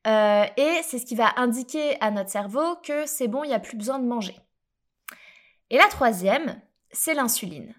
Euh, 0.07 0.45
et 0.57 0.81
c'est 0.85 0.99
ce 0.99 1.07
qui 1.07 1.17
va 1.17 1.33
indiquer 1.37 2.01
à 2.01 2.11
notre 2.11 2.31
cerveau 2.31 2.77
que 2.85 3.05
c'est 3.07 3.29
bon, 3.29 3.43
il 3.43 3.49
n'y 3.49 3.55
a 3.55 3.59
plus 3.59 3.77
besoin 3.77 3.99
de 3.99 4.07
manger. 4.07 4.37
Et 5.71 5.77
la 5.77 5.89
troisième, 5.89 6.61
c'est 6.93 7.15
l'insuline. 7.15 7.75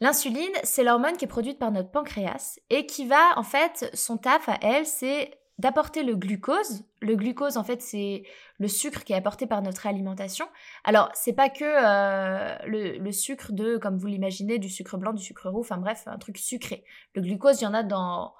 L'insuline, 0.00 0.52
c'est 0.64 0.84
l'hormone 0.84 1.16
qui 1.16 1.24
est 1.24 1.28
produite 1.28 1.58
par 1.58 1.72
notre 1.72 1.90
pancréas 1.90 2.58
et 2.68 2.84
qui 2.84 3.06
va, 3.06 3.38
en 3.38 3.42
fait, 3.42 3.90
son 3.94 4.18
taf 4.18 4.48
à 4.50 4.58
elle, 4.60 4.84
c'est 4.84 5.30
d'apporter 5.62 6.02
le 6.02 6.16
glucose. 6.16 6.84
Le 7.00 7.14
glucose, 7.14 7.56
en 7.56 7.62
fait, 7.62 7.80
c'est 7.80 8.24
le 8.58 8.66
sucre 8.66 9.04
qui 9.04 9.12
est 9.12 9.16
apporté 9.16 9.46
par 9.46 9.62
notre 9.62 9.86
alimentation. 9.86 10.44
Alors, 10.82 11.08
c'est 11.14 11.34
pas 11.34 11.48
que 11.48 11.62
euh, 11.64 12.56
le, 12.66 13.12
sucre 13.12 13.52
de, 13.52 13.76
comme 13.76 13.96
vous 13.96 14.08
l'imaginez, 14.08 14.58
du 14.58 14.68
sucre 14.68 14.98
blanc, 14.98 15.12
du 15.12 15.22
sucre 15.22 15.48
roux, 15.48 15.60
enfin 15.60 15.78
bref, 15.78 16.02
un 16.06 16.18
truc 16.18 16.36
sucré. 16.36 16.84
Le 17.14 17.22
glucose, 17.22 17.60
il 17.60 17.64
y 17.64 17.66
en 17.68 17.74
a 17.74 17.84
dans 17.84 18.34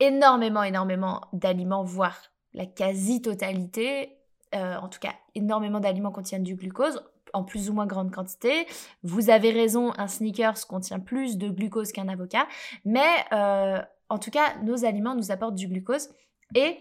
énormément, 0.00 0.62
énormément 0.62 1.22
d'aliments, 1.32 1.82
voire 1.82 2.20
la 2.52 2.66
quasi-totalité. 2.66 4.18
Euh, 4.54 4.76
en 4.76 4.90
tout 4.90 5.00
cas, 5.00 5.14
énormément 5.34 5.80
d'aliments 5.80 6.12
contiennent 6.12 6.44
du 6.44 6.56
glucose 6.56 7.02
en 7.32 7.42
plus 7.42 7.70
ou 7.70 7.72
moins 7.72 7.86
grande 7.86 8.14
quantité. 8.14 8.66
Vous 9.02 9.30
avez 9.30 9.50
raison, 9.50 9.92
un 9.96 10.08
sneakers 10.08 10.66
contient 10.68 11.00
plus 11.00 11.38
de 11.38 11.48
glucose 11.48 11.90
qu'un 11.90 12.08
avocat, 12.08 12.46
mais 12.84 13.24
euh, 13.32 13.80
en 14.10 14.18
tout 14.18 14.30
cas, 14.30 14.56
nos 14.62 14.84
aliments 14.84 15.14
nous 15.14 15.30
apportent 15.32 15.54
du 15.54 15.68
glucose. 15.68 16.10
Et 16.54 16.78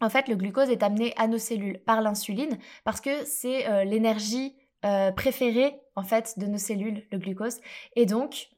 en 0.00 0.10
fait, 0.10 0.28
le 0.28 0.36
glucose 0.36 0.70
est 0.70 0.82
amené 0.82 1.14
à 1.16 1.26
nos 1.26 1.38
cellules 1.38 1.80
par 1.84 2.02
l'insuline 2.02 2.58
parce 2.84 3.00
que 3.00 3.24
c'est 3.24 3.68
euh, 3.68 3.84
l'énergie 3.84 4.56
euh, 4.84 5.12
préférée 5.12 5.74
en 5.94 6.02
fait 6.02 6.38
de 6.38 6.46
nos 6.46 6.58
cellules, 6.58 7.04
le 7.12 7.18
glucose. 7.18 7.60
Et 7.96 8.06
donc, 8.06 8.48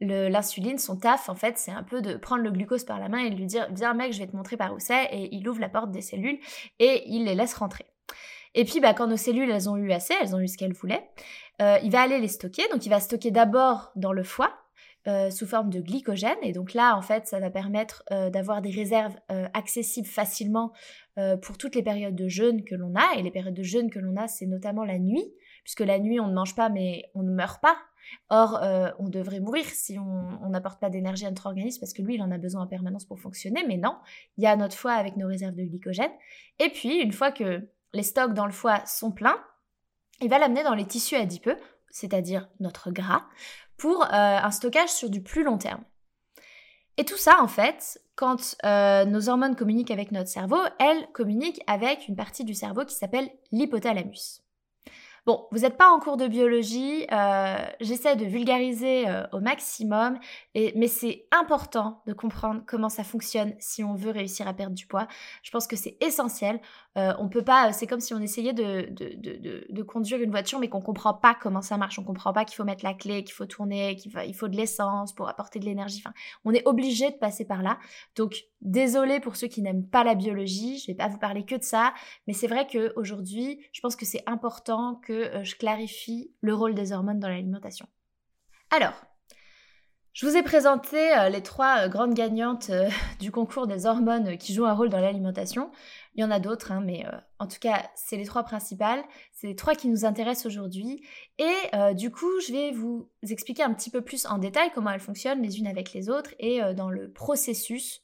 l'insuline, 0.00 0.78
son 0.78 0.96
taf, 0.96 1.28
en 1.28 1.34
fait, 1.34 1.58
c'est 1.58 1.70
un 1.70 1.82
peu 1.82 2.00
de 2.00 2.14
prendre 2.14 2.42
le 2.42 2.50
glucose 2.50 2.84
par 2.84 2.98
la 2.98 3.08
main 3.08 3.18
et 3.18 3.30
de 3.30 3.36
lui 3.36 3.46
dire 3.46 3.68
Viens, 3.70 3.94
mec, 3.94 4.12
je 4.12 4.18
vais 4.18 4.26
te 4.26 4.34
montrer 4.34 4.56
par 4.56 4.72
où 4.74 4.78
c'est. 4.78 5.04
Et 5.12 5.34
il 5.34 5.48
ouvre 5.48 5.60
la 5.60 5.68
porte 5.68 5.90
des 5.90 6.00
cellules 6.00 6.38
et 6.78 7.04
il 7.06 7.24
les 7.24 7.34
laisse 7.34 7.54
rentrer. 7.54 7.86
Et 8.54 8.64
puis, 8.64 8.80
bah, 8.80 8.94
quand 8.94 9.06
nos 9.06 9.16
cellules, 9.16 9.50
elles 9.50 9.68
ont 9.70 9.76
eu 9.76 9.92
assez, 9.92 10.14
elles 10.20 10.34
ont 10.34 10.40
eu 10.40 10.48
ce 10.48 10.56
qu'elles 10.56 10.72
voulaient, 10.72 11.08
euh, 11.62 11.78
il 11.84 11.90
va 11.90 12.00
aller 12.00 12.18
les 12.18 12.28
stocker. 12.28 12.66
Donc, 12.72 12.84
il 12.84 12.88
va 12.88 13.00
stocker 13.00 13.30
d'abord 13.30 13.92
dans 13.94 14.12
le 14.12 14.24
foie, 14.24 14.52
sous 15.30 15.46
forme 15.46 15.70
de 15.70 15.80
glycogène. 15.80 16.36
Et 16.42 16.52
donc 16.52 16.74
là, 16.74 16.96
en 16.96 17.02
fait, 17.02 17.26
ça 17.26 17.40
va 17.40 17.50
permettre 17.50 18.04
d'avoir 18.32 18.62
des 18.62 18.70
réserves 18.70 19.16
accessibles 19.28 20.08
facilement 20.08 20.72
pour 21.42 21.58
toutes 21.58 21.74
les 21.74 21.82
périodes 21.82 22.14
de 22.14 22.28
jeûne 22.28 22.64
que 22.64 22.74
l'on 22.74 22.94
a. 22.94 23.16
Et 23.16 23.22
les 23.22 23.30
périodes 23.30 23.54
de 23.54 23.62
jeûne 23.62 23.90
que 23.90 23.98
l'on 23.98 24.16
a, 24.16 24.28
c'est 24.28 24.46
notamment 24.46 24.84
la 24.84 24.98
nuit, 24.98 25.32
puisque 25.64 25.80
la 25.80 25.98
nuit, 25.98 26.20
on 26.20 26.26
ne 26.26 26.34
mange 26.34 26.54
pas, 26.54 26.68
mais 26.68 27.10
on 27.14 27.22
ne 27.22 27.32
meurt 27.32 27.60
pas. 27.62 27.76
Or, 28.28 28.60
on 28.98 29.08
devrait 29.08 29.40
mourir 29.40 29.64
si 29.66 29.98
on 29.98 30.48
n'apporte 30.48 30.80
pas 30.80 30.90
d'énergie 30.90 31.26
à 31.26 31.30
notre 31.30 31.46
organisme 31.46 31.80
parce 31.80 31.92
que 31.92 32.02
lui, 32.02 32.16
il 32.16 32.22
en 32.22 32.30
a 32.30 32.38
besoin 32.38 32.62
en 32.62 32.66
permanence 32.66 33.04
pour 33.04 33.20
fonctionner. 33.20 33.64
Mais 33.68 33.76
non, 33.76 33.96
il 34.36 34.44
y 34.44 34.46
a 34.46 34.56
notre 34.56 34.76
foie 34.76 34.92
avec 34.92 35.16
nos 35.16 35.28
réserves 35.28 35.54
de 35.54 35.64
glycogène. 35.64 36.10
Et 36.58 36.70
puis, 36.70 37.00
une 37.00 37.12
fois 37.12 37.30
que 37.30 37.68
les 37.92 38.02
stocks 38.02 38.34
dans 38.34 38.46
le 38.46 38.52
foie 38.52 38.84
sont 38.86 39.12
pleins, 39.12 39.38
il 40.20 40.28
va 40.28 40.38
l'amener 40.38 40.62
dans 40.62 40.74
les 40.74 40.86
tissus 40.86 41.16
adipeux, 41.16 41.56
c'est-à-dire 41.90 42.48
notre 42.60 42.90
gras, 42.90 43.24
pour 43.80 44.02
euh, 44.02 44.06
un 44.12 44.50
stockage 44.50 44.90
sur 44.90 45.08
du 45.08 45.22
plus 45.22 45.42
long 45.42 45.58
terme. 45.58 45.82
Et 46.96 47.04
tout 47.04 47.16
ça, 47.16 47.42
en 47.42 47.48
fait, 47.48 48.00
quand 48.14 48.56
euh, 48.64 49.06
nos 49.06 49.30
hormones 49.30 49.56
communiquent 49.56 49.90
avec 49.90 50.12
notre 50.12 50.28
cerveau, 50.28 50.60
elles 50.78 51.06
communiquent 51.12 51.62
avec 51.66 52.06
une 52.06 52.16
partie 52.16 52.44
du 52.44 52.52
cerveau 52.52 52.84
qui 52.84 52.94
s'appelle 52.94 53.30
l'hypothalamus. 53.52 54.42
Bon, 55.26 55.46
vous 55.50 55.60
n'êtes 55.60 55.76
pas 55.76 55.90
en 55.90 55.98
cours 55.98 56.16
de 56.16 56.26
biologie, 56.28 57.06
euh, 57.12 57.56
j'essaie 57.80 58.16
de 58.16 58.24
vulgariser 58.24 59.04
au 59.32 59.40
maximum, 59.40 60.18
mais 60.54 60.88
c'est 60.88 61.26
important 61.30 62.02
de 62.06 62.14
comprendre 62.14 62.62
comment 62.66 62.88
ça 62.88 63.04
fonctionne 63.04 63.54
si 63.58 63.84
on 63.84 63.94
veut 63.94 64.10
réussir 64.10 64.48
à 64.48 64.54
perdre 64.54 64.74
du 64.74 64.86
poids. 64.86 65.08
Je 65.42 65.50
pense 65.50 65.66
que 65.66 65.76
c'est 65.76 65.96
essentiel. 66.00 66.60
Euh, 66.98 67.14
on 67.18 67.28
peut 67.28 67.44
pas, 67.44 67.72
c'est 67.72 67.86
comme 67.86 68.00
si 68.00 68.14
on 68.14 68.20
essayait 68.20 68.52
de, 68.52 69.82
conduire 69.82 70.20
une 70.20 70.30
voiture 70.30 70.58
mais 70.58 70.68
qu'on 70.68 70.80
comprend 70.80 71.14
pas 71.14 71.36
comment 71.40 71.62
ça 71.62 71.76
marche, 71.76 71.98
on 72.00 72.04
comprend 72.04 72.32
pas 72.32 72.44
qu'il 72.44 72.56
faut 72.56 72.64
mettre 72.64 72.84
la 72.84 72.94
clé, 72.94 73.22
qu'il 73.22 73.34
faut 73.34 73.46
tourner, 73.46 73.94
qu'il 73.94 74.10
faut, 74.10 74.18
il 74.26 74.34
faut 74.34 74.48
de 74.48 74.56
l'essence 74.56 75.14
pour 75.14 75.28
apporter 75.28 75.60
de 75.60 75.64
l'énergie. 75.66 76.02
On 76.44 76.52
est 76.52 76.66
obligé 76.66 77.10
de 77.10 77.16
passer 77.16 77.44
par 77.44 77.62
là. 77.62 77.78
Donc, 78.16 78.34
désolé 78.60 79.20
pour 79.20 79.36
ceux 79.36 79.46
qui 79.46 79.62
n'aiment 79.62 79.86
pas 79.86 80.02
la 80.02 80.16
biologie, 80.16 80.78
je 80.78 80.88
vais 80.88 80.96
pas 80.96 81.08
vous 81.08 81.18
parler 81.18 81.44
que 81.44 81.54
de 81.54 81.62
ça, 81.62 81.94
mais 82.26 82.32
c'est 82.32 82.48
vrai 82.48 82.66
qu'aujourd'hui, 82.66 83.60
je 83.72 83.80
pense 83.80 83.94
que 83.94 84.04
c'est 84.04 84.24
important 84.26 84.96
que 84.96 85.12
euh, 85.12 85.44
je 85.44 85.54
clarifie 85.54 86.32
le 86.40 86.54
rôle 86.54 86.74
des 86.74 86.92
hormones 86.92 87.20
dans 87.20 87.28
l'alimentation. 87.28 87.86
Alors, 88.70 88.94
je 90.12 90.26
vous 90.26 90.36
ai 90.36 90.42
présenté 90.42 91.16
euh, 91.16 91.28
les 91.28 91.42
trois 91.42 91.80
euh, 91.80 91.88
grandes 91.88 92.14
gagnantes 92.14 92.70
du 93.20 93.30
concours 93.30 93.66
des 93.66 93.86
hormones 93.86 94.38
qui 94.38 94.54
jouent 94.54 94.66
un 94.66 94.72
rôle 94.72 94.88
dans 94.88 95.00
l'alimentation. 95.00 95.70
Il 96.14 96.20
y 96.20 96.24
en 96.24 96.30
a 96.30 96.40
d'autres, 96.40 96.72
hein, 96.72 96.82
mais 96.84 97.06
en 97.38 97.46
tout 97.46 97.58
cas, 97.60 97.88
c'est 97.94 98.16
les 98.16 98.24
trois 98.24 98.42
principales. 98.42 99.02
C'est 99.32 99.46
les 99.46 99.56
trois 99.56 99.74
qui 99.74 99.88
nous 99.88 100.04
intéressent 100.04 100.46
aujourd'hui. 100.46 101.06
Et 101.38 101.94
du 101.94 102.10
coup, 102.10 102.28
je 102.44 102.52
vais 102.52 102.72
vous 102.72 103.08
expliquer 103.22 103.62
un 103.62 103.72
petit 103.72 103.90
peu 103.90 104.02
plus 104.02 104.26
en 104.26 104.38
détail 104.38 104.72
comment 104.74 104.90
elles 104.90 104.98
fonctionnent 104.98 105.40
les 105.40 105.60
unes 105.60 105.68
avec 105.68 105.92
les 105.92 106.10
autres 106.10 106.34
et 106.40 106.60
dans 106.74 106.90
le 106.90 107.12
processus, 107.12 108.02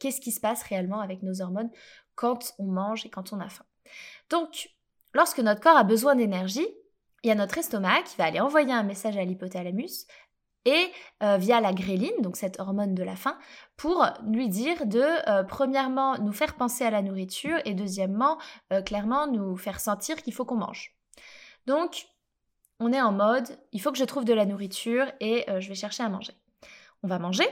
qu'est-ce 0.00 0.20
qui 0.20 0.32
se 0.32 0.40
passe 0.40 0.64
réellement 0.64 1.00
avec 1.00 1.22
nos 1.22 1.40
hormones 1.40 1.70
quand 2.16 2.54
on 2.58 2.64
mange 2.64 3.06
et 3.06 3.08
quand 3.08 3.32
on 3.32 3.38
a 3.38 3.48
faim. 3.48 3.64
Donc, 4.30 4.74
Lorsque 5.14 5.38
notre 5.38 5.60
corps 5.60 5.76
a 5.76 5.84
besoin 5.84 6.16
d'énergie, 6.16 6.66
il 7.22 7.28
y 7.28 7.30
a 7.30 7.36
notre 7.36 7.56
estomac 7.56 8.02
qui 8.02 8.16
va 8.16 8.24
aller 8.24 8.40
envoyer 8.40 8.72
un 8.72 8.82
message 8.82 9.16
à 9.16 9.24
l'hypothalamus 9.24 10.06
et 10.64 10.90
euh, 11.22 11.36
via 11.36 11.60
la 11.60 11.72
gréline, 11.72 12.20
donc 12.20 12.36
cette 12.36 12.60
hormone 12.60 12.94
de 12.94 13.02
la 13.02 13.16
faim, 13.16 13.36
pour 13.76 14.06
lui 14.26 14.48
dire 14.48 14.86
de, 14.86 15.02
euh, 15.28 15.44
premièrement, 15.44 16.18
nous 16.18 16.32
faire 16.32 16.54
penser 16.54 16.84
à 16.84 16.90
la 16.90 17.02
nourriture 17.02 17.58
et 17.64 17.74
deuxièmement, 17.74 18.38
euh, 18.72 18.82
clairement, 18.82 19.26
nous 19.26 19.56
faire 19.56 19.80
sentir 19.80 20.16
qu'il 20.22 20.32
faut 20.32 20.44
qu'on 20.44 20.56
mange. 20.56 20.94
Donc, 21.66 22.06
on 22.80 22.92
est 22.92 23.00
en 23.00 23.12
mode, 23.12 23.58
il 23.72 23.80
faut 23.80 23.92
que 23.92 23.98
je 23.98 24.04
trouve 24.04 24.24
de 24.24 24.34
la 24.34 24.46
nourriture 24.46 25.06
et 25.20 25.46
je 25.48 25.68
vais 25.68 25.76
chercher 25.76 26.02
à 26.02 26.08
manger. 26.08 26.32
On 27.02 27.08
va 27.08 27.18
manger, 27.18 27.46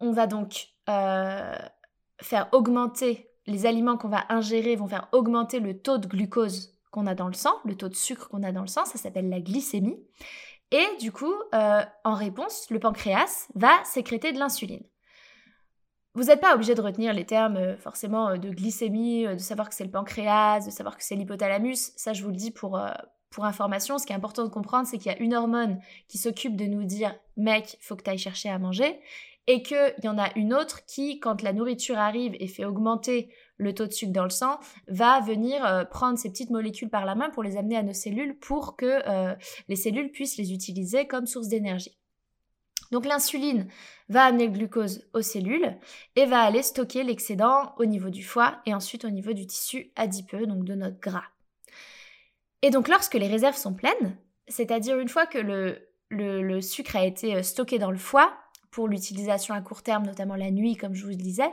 on 0.00 0.12
va 0.12 0.26
donc 0.26 0.68
faire 0.86 2.48
augmenter, 2.52 3.30
les 3.46 3.66
aliments 3.66 3.96
qu'on 3.96 4.08
va 4.08 4.24
ingérer 4.28 4.76
vont 4.76 4.86
faire 4.86 5.08
augmenter 5.12 5.60
le 5.60 5.78
taux 5.78 5.98
de 5.98 6.06
glucose 6.06 6.74
qu'on 6.90 7.06
a 7.06 7.14
dans 7.14 7.26
le 7.26 7.34
sang, 7.34 7.54
le 7.64 7.74
taux 7.74 7.88
de 7.88 7.94
sucre 7.94 8.28
qu'on 8.28 8.42
a 8.42 8.52
dans 8.52 8.60
le 8.60 8.68
sang, 8.68 8.84
ça 8.84 8.98
s'appelle 8.98 9.28
la 9.28 9.40
glycémie. 9.40 9.98
Et 10.70 10.86
du 11.00 11.12
coup, 11.12 11.34
euh, 11.54 11.82
en 12.04 12.14
réponse, 12.14 12.68
le 12.70 12.78
pancréas 12.78 13.48
va 13.54 13.72
sécréter 13.84 14.32
de 14.32 14.38
l'insuline. 14.38 14.82
Vous 16.14 16.24
n'êtes 16.24 16.40
pas 16.40 16.54
obligé 16.54 16.74
de 16.74 16.80
retenir 16.80 17.12
les 17.12 17.26
termes 17.26 17.56
euh, 17.56 17.76
forcément 17.76 18.30
euh, 18.30 18.36
de 18.36 18.50
glycémie, 18.50 19.26
de 19.26 19.38
savoir 19.38 19.68
que 19.68 19.74
c'est 19.74 19.84
le 19.84 19.90
pancréas, 19.90 20.64
de 20.64 20.70
savoir 20.70 20.96
que 20.96 21.04
c'est 21.04 21.16
l'hypothalamus. 21.16 21.92
Ça, 21.96 22.12
je 22.12 22.22
vous 22.22 22.30
le 22.30 22.36
dis 22.36 22.50
pour, 22.50 22.80
pour 23.30 23.44
information. 23.44 23.98
Ce 23.98 24.06
qui 24.06 24.12
est 24.12 24.16
important 24.16 24.44
de 24.44 24.48
comprendre, 24.48 24.86
c'est 24.86 24.98
qu'il 24.98 25.12
y 25.12 25.14
a 25.14 25.18
une 25.18 25.34
hormone 25.34 25.80
qui 26.08 26.18
s'occupe 26.18 26.56
de 26.56 26.64
nous 26.64 26.84
dire 26.84 27.14
mec, 27.36 27.78
faut 27.80 27.96
que 27.96 28.02
tu 28.02 28.10
ailles 28.10 28.18
chercher 28.18 28.48
à 28.48 28.58
manger. 28.58 29.00
Et 29.46 29.62
qu'il 29.62 29.94
y 30.02 30.08
en 30.08 30.18
a 30.18 30.30
une 30.36 30.54
autre 30.54 30.86
qui, 30.86 31.20
quand 31.20 31.42
la 31.42 31.52
nourriture 31.52 31.98
arrive 31.98 32.34
et 32.40 32.48
fait 32.48 32.64
augmenter 32.64 33.30
le 33.58 33.74
taux 33.74 33.86
de 33.86 33.92
sucre 33.92 34.12
dans 34.12 34.24
le 34.24 34.30
sang, 34.30 34.58
va 34.88 35.20
venir 35.20 35.64
euh, 35.64 35.84
prendre 35.84 36.18
ces 36.18 36.30
petites 36.30 36.50
molécules 36.50 36.88
par 36.88 37.04
la 37.04 37.14
main 37.14 37.28
pour 37.30 37.42
les 37.42 37.56
amener 37.56 37.76
à 37.76 37.82
nos 37.82 37.92
cellules 37.92 38.38
pour 38.38 38.76
que 38.76 39.02
euh, 39.06 39.34
les 39.68 39.76
cellules 39.76 40.10
puissent 40.10 40.38
les 40.38 40.52
utiliser 40.52 41.06
comme 41.06 41.26
source 41.26 41.48
d'énergie. 41.48 41.98
Donc 42.90 43.06
l'insuline 43.06 43.66
va 44.08 44.24
amener 44.24 44.46
le 44.46 44.52
glucose 44.52 45.08
aux 45.14 45.22
cellules 45.22 45.76
et 46.16 46.26
va 46.26 46.40
aller 46.40 46.62
stocker 46.62 47.02
l'excédent 47.02 47.74
au 47.78 47.84
niveau 47.84 48.10
du 48.10 48.22
foie 48.22 48.60
et 48.66 48.74
ensuite 48.74 49.04
au 49.04 49.10
niveau 49.10 49.32
du 49.32 49.46
tissu 49.46 49.92
adipeux, 49.96 50.46
donc 50.46 50.64
de 50.64 50.74
notre 50.74 51.00
gras. 51.00 51.24
Et 52.62 52.70
donc 52.70 52.88
lorsque 52.88 53.14
les 53.14 53.26
réserves 53.26 53.56
sont 53.56 53.74
pleines, 53.74 54.16
c'est-à-dire 54.48 54.98
une 54.98 55.08
fois 55.08 55.26
que 55.26 55.38
le, 55.38 56.60
sucre 56.60 56.96
a 56.96 57.04
été 57.04 57.34
euh, 57.34 57.42
stocké 57.42 57.78
dans 57.78 57.90
le 57.90 57.98
foie 57.98 58.32
pour 58.74 58.88
l'utilisation 58.88 59.54
à 59.54 59.60
court 59.60 59.82
terme, 59.82 60.04
notamment 60.04 60.34
la 60.34 60.50
nuit 60.50 60.76
comme 60.76 60.94
je 60.94 61.04
vous 61.04 61.10
le 61.10 61.14
disais, 61.14 61.50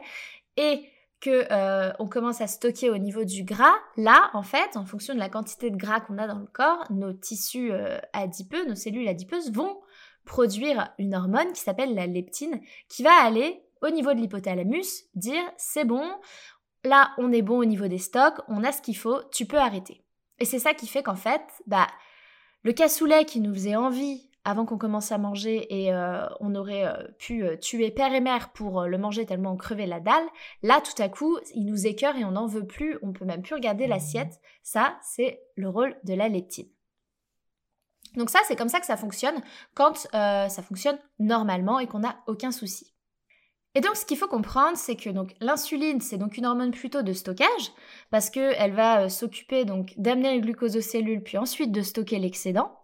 et 0.57 0.83
que 1.19 1.45
euh, 1.51 1.93
on 1.99 2.07
commence 2.07 2.41
à 2.41 2.47
stocker 2.47 2.89
au 2.89 2.97
niveau 2.97 3.23
du 3.23 3.43
gras, 3.43 3.75
là, 3.95 4.31
en 4.33 4.41
fait, 4.41 4.75
en 4.75 4.85
fonction 4.85 5.13
de 5.13 5.19
la 5.19 5.29
quantité 5.29 5.69
de 5.69 5.77
gras 5.77 5.99
qu'on 5.99 6.17
a 6.17 6.27
dans 6.27 6.39
le 6.39 6.47
corps, 6.47 6.83
nos 6.89 7.13
tissus 7.13 7.71
euh, 7.71 7.99
adipeux, 8.13 8.65
nos 8.67 8.73
cellules 8.73 9.07
adipeuses 9.07 9.51
vont 9.51 9.79
produire 10.25 10.89
une 10.97 11.13
hormone 11.13 11.53
qui 11.53 11.61
s'appelle 11.61 11.93
la 11.93 12.07
leptine, 12.07 12.59
qui 12.89 13.03
va 13.03 13.13
aller 13.23 13.61
au 13.83 13.91
niveau 13.91 14.13
de 14.13 14.19
l'hypothalamus 14.19 15.05
dire 15.13 15.43
c'est 15.57 15.85
bon, 15.85 16.09
là 16.83 17.11
on 17.19 17.31
est 17.31 17.43
bon 17.43 17.59
au 17.59 17.65
niveau 17.65 17.87
des 17.87 17.99
stocks, 17.99 18.39
on 18.47 18.63
a 18.63 18.71
ce 18.71 18.81
qu'il 18.81 18.97
faut, 18.97 19.21
tu 19.31 19.45
peux 19.45 19.59
arrêter. 19.59 20.03
Et 20.39 20.45
c'est 20.45 20.59
ça 20.59 20.73
qui 20.73 20.87
fait 20.87 21.03
qu'en 21.03 21.15
fait, 21.15 21.41
bah, 21.67 21.87
le 22.63 22.73
cassoulet 22.73 23.25
qui 23.25 23.41
nous 23.41 23.53
faisait 23.53 23.75
envie 23.75 24.30
avant 24.43 24.65
qu'on 24.65 24.77
commence 24.77 25.11
à 25.11 25.17
manger 25.17 25.81
et 25.81 25.93
euh, 25.93 26.25
on 26.39 26.55
aurait 26.55 26.85
euh, 26.85 27.07
pu 27.19 27.43
euh, 27.43 27.57
tuer 27.57 27.91
père 27.91 28.13
et 28.13 28.21
mère 28.21 28.51
pour 28.51 28.83
le 28.85 28.97
manger 28.97 29.25
tellement 29.25 29.51
on 29.51 29.57
crevait 29.57 29.85
la 29.85 29.99
dalle, 29.99 30.25
là 30.63 30.81
tout 30.81 30.99
à 31.01 31.09
coup 31.09 31.37
il 31.53 31.65
nous 31.65 31.85
écœure 31.85 32.15
et 32.15 32.25
on 32.25 32.31
n'en 32.31 32.47
veut 32.47 32.65
plus, 32.65 32.97
on 33.03 33.13
peut 33.13 33.25
même 33.25 33.43
plus 33.43 33.55
regarder 33.55 33.87
l'assiette. 33.87 34.39
Ça 34.63 34.97
c'est 35.03 35.41
le 35.55 35.69
rôle 35.69 35.95
de 36.03 36.13
la 36.13 36.27
leptine. 36.27 36.67
Donc 38.15 38.29
ça 38.29 38.39
c'est 38.47 38.55
comme 38.55 38.69
ça 38.69 38.79
que 38.79 38.85
ça 38.85 38.97
fonctionne 38.97 39.41
quand 39.75 39.95
ça 40.11 40.63
fonctionne 40.63 40.97
normalement 41.19 41.79
et 41.79 41.87
qu'on 41.87 41.99
n'a 41.99 42.17
aucun 42.27 42.51
souci. 42.51 42.93
Et 43.73 43.79
donc 43.79 43.95
ce 43.95 44.05
qu'il 44.05 44.17
faut 44.17 44.27
comprendre, 44.27 44.75
c'est 44.75 44.97
que 44.97 45.09
donc 45.09 45.33
l'insuline, 45.39 46.01
c'est 46.01 46.17
donc 46.17 46.35
une 46.35 46.45
hormone 46.45 46.71
plutôt 46.71 47.03
de 47.03 47.13
stockage 47.13 47.71
parce 48.09 48.29
qu'elle 48.29 48.73
va 48.73 49.07
s'occuper 49.07 49.63
donc 49.63 49.93
d'amener 49.97 50.35
le 50.35 50.41
glucose 50.41 50.75
aux 50.75 50.81
cellules 50.81 51.23
puis 51.23 51.37
ensuite 51.37 51.71
de 51.71 51.81
stocker 51.81 52.19
l'excédent 52.19 52.77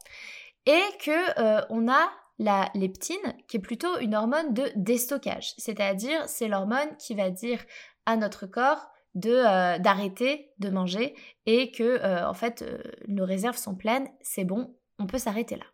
et 0.68 0.84
que 1.00 1.40
euh, 1.40 1.66
on 1.70 1.88
a 1.88 2.12
la 2.38 2.70
leptine 2.76 3.34
qui 3.48 3.58
est 3.58 3.62
plutôt 3.62 3.98
une 3.98 4.14
hormone 4.14 4.54
de 4.54 4.70
déstockage, 4.76 5.54
c'est-à-dire 5.58 6.28
c'est 6.28 6.48
l'hormone 6.48 6.96
qui 7.00 7.16
va 7.16 7.32
dire 7.32 7.60
à 8.06 8.16
notre 8.16 8.46
corps 8.46 8.90
euh, 9.26 9.80
d'arrêter 9.80 10.52
de 10.60 10.70
manger 10.70 11.16
et 11.48 11.72
que 11.72 11.84
euh, 11.84 12.28
en 12.28 12.36
fait 12.36 12.64
nos 13.08 13.26
réserves 13.26 13.58
sont 13.58 13.76
pleines, 13.76 14.08
c'est 14.22 14.44
bon, 14.44 14.78
on 15.00 15.08
peut 15.08 15.18
s'arrêter 15.18 15.56
là. 15.56 15.66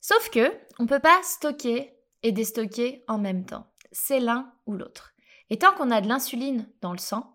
Sauf 0.00 0.30
que 0.30 0.52
on 0.80 0.86
peut 0.86 0.98
pas 0.98 1.20
stocker 1.22 1.94
et 2.24 2.32
déstocker 2.32 3.04
en 3.06 3.18
même 3.18 3.44
temps. 3.44 3.70
C'est 3.92 4.18
l'un 4.18 4.52
ou 4.66 4.72
l'autre. 4.74 5.14
Et 5.50 5.58
tant 5.58 5.72
qu'on 5.74 5.90
a 5.90 6.00
de 6.00 6.08
l'insuline 6.08 6.68
dans 6.80 6.92
le 6.92 6.98
sang, 6.98 7.33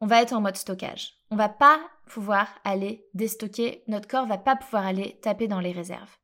on 0.00 0.06
va 0.06 0.22
être 0.22 0.32
en 0.32 0.40
mode 0.40 0.56
stockage. 0.56 1.14
On 1.30 1.36
va 1.36 1.48
pas 1.48 1.80
pouvoir 2.06 2.48
aller 2.64 3.06
déstocker, 3.14 3.82
notre 3.88 4.08
corps 4.08 4.26
va 4.26 4.38
pas 4.38 4.56
pouvoir 4.56 4.86
aller 4.86 5.18
taper 5.22 5.48
dans 5.48 5.60
les 5.60 5.72
réserves. 5.72 6.16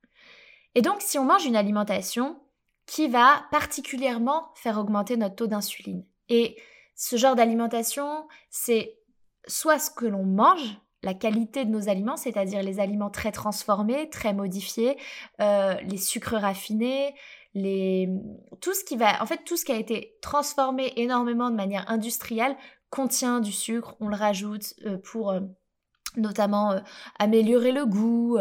Et 0.74 0.82
donc 0.82 1.00
si 1.00 1.18
on 1.18 1.24
mange 1.24 1.44
une 1.44 1.56
alimentation 1.56 2.40
qui 2.86 3.08
va 3.08 3.44
particulièrement 3.50 4.50
faire 4.54 4.78
augmenter 4.78 5.16
notre 5.16 5.36
taux 5.36 5.46
d'insuline. 5.46 6.04
Et 6.28 6.56
ce 6.94 7.16
genre 7.16 7.36
d'alimentation, 7.36 8.26
c'est 8.50 8.98
soit 9.46 9.78
ce 9.78 9.90
que 9.90 10.06
l'on 10.06 10.24
mange, 10.24 10.78
la 11.02 11.14
qualité 11.14 11.64
de 11.64 11.70
nos 11.70 11.88
aliments, 11.88 12.16
c'est-à-dire 12.16 12.62
les 12.62 12.80
aliments 12.80 13.10
très 13.10 13.32
transformés, 13.32 14.08
très 14.08 14.32
modifiés, 14.32 14.96
euh, 15.40 15.74
les 15.82 15.96
sucres 15.96 16.36
raffinés, 16.36 17.14
tout 17.54 18.72
ce 18.72 18.84
qui 18.84 18.96
va, 18.96 19.22
en 19.22 19.26
fait, 19.26 19.44
tout 19.44 19.56
ce 19.56 19.64
qui 19.64 19.72
a 19.72 19.76
été 19.76 20.16
transformé 20.22 20.92
énormément 20.96 21.50
de 21.50 21.56
manière 21.56 21.88
industrielle 21.90 22.56
contient 22.92 23.40
du 23.40 23.52
sucre, 23.52 23.96
on 24.00 24.08
le 24.08 24.16
rajoute 24.16 24.74
euh, 24.84 24.98
pour 24.98 25.30
euh, 25.30 25.40
notamment 26.16 26.72
euh, 26.72 26.80
améliorer 27.18 27.72
le 27.72 27.86
goût, 27.86 28.38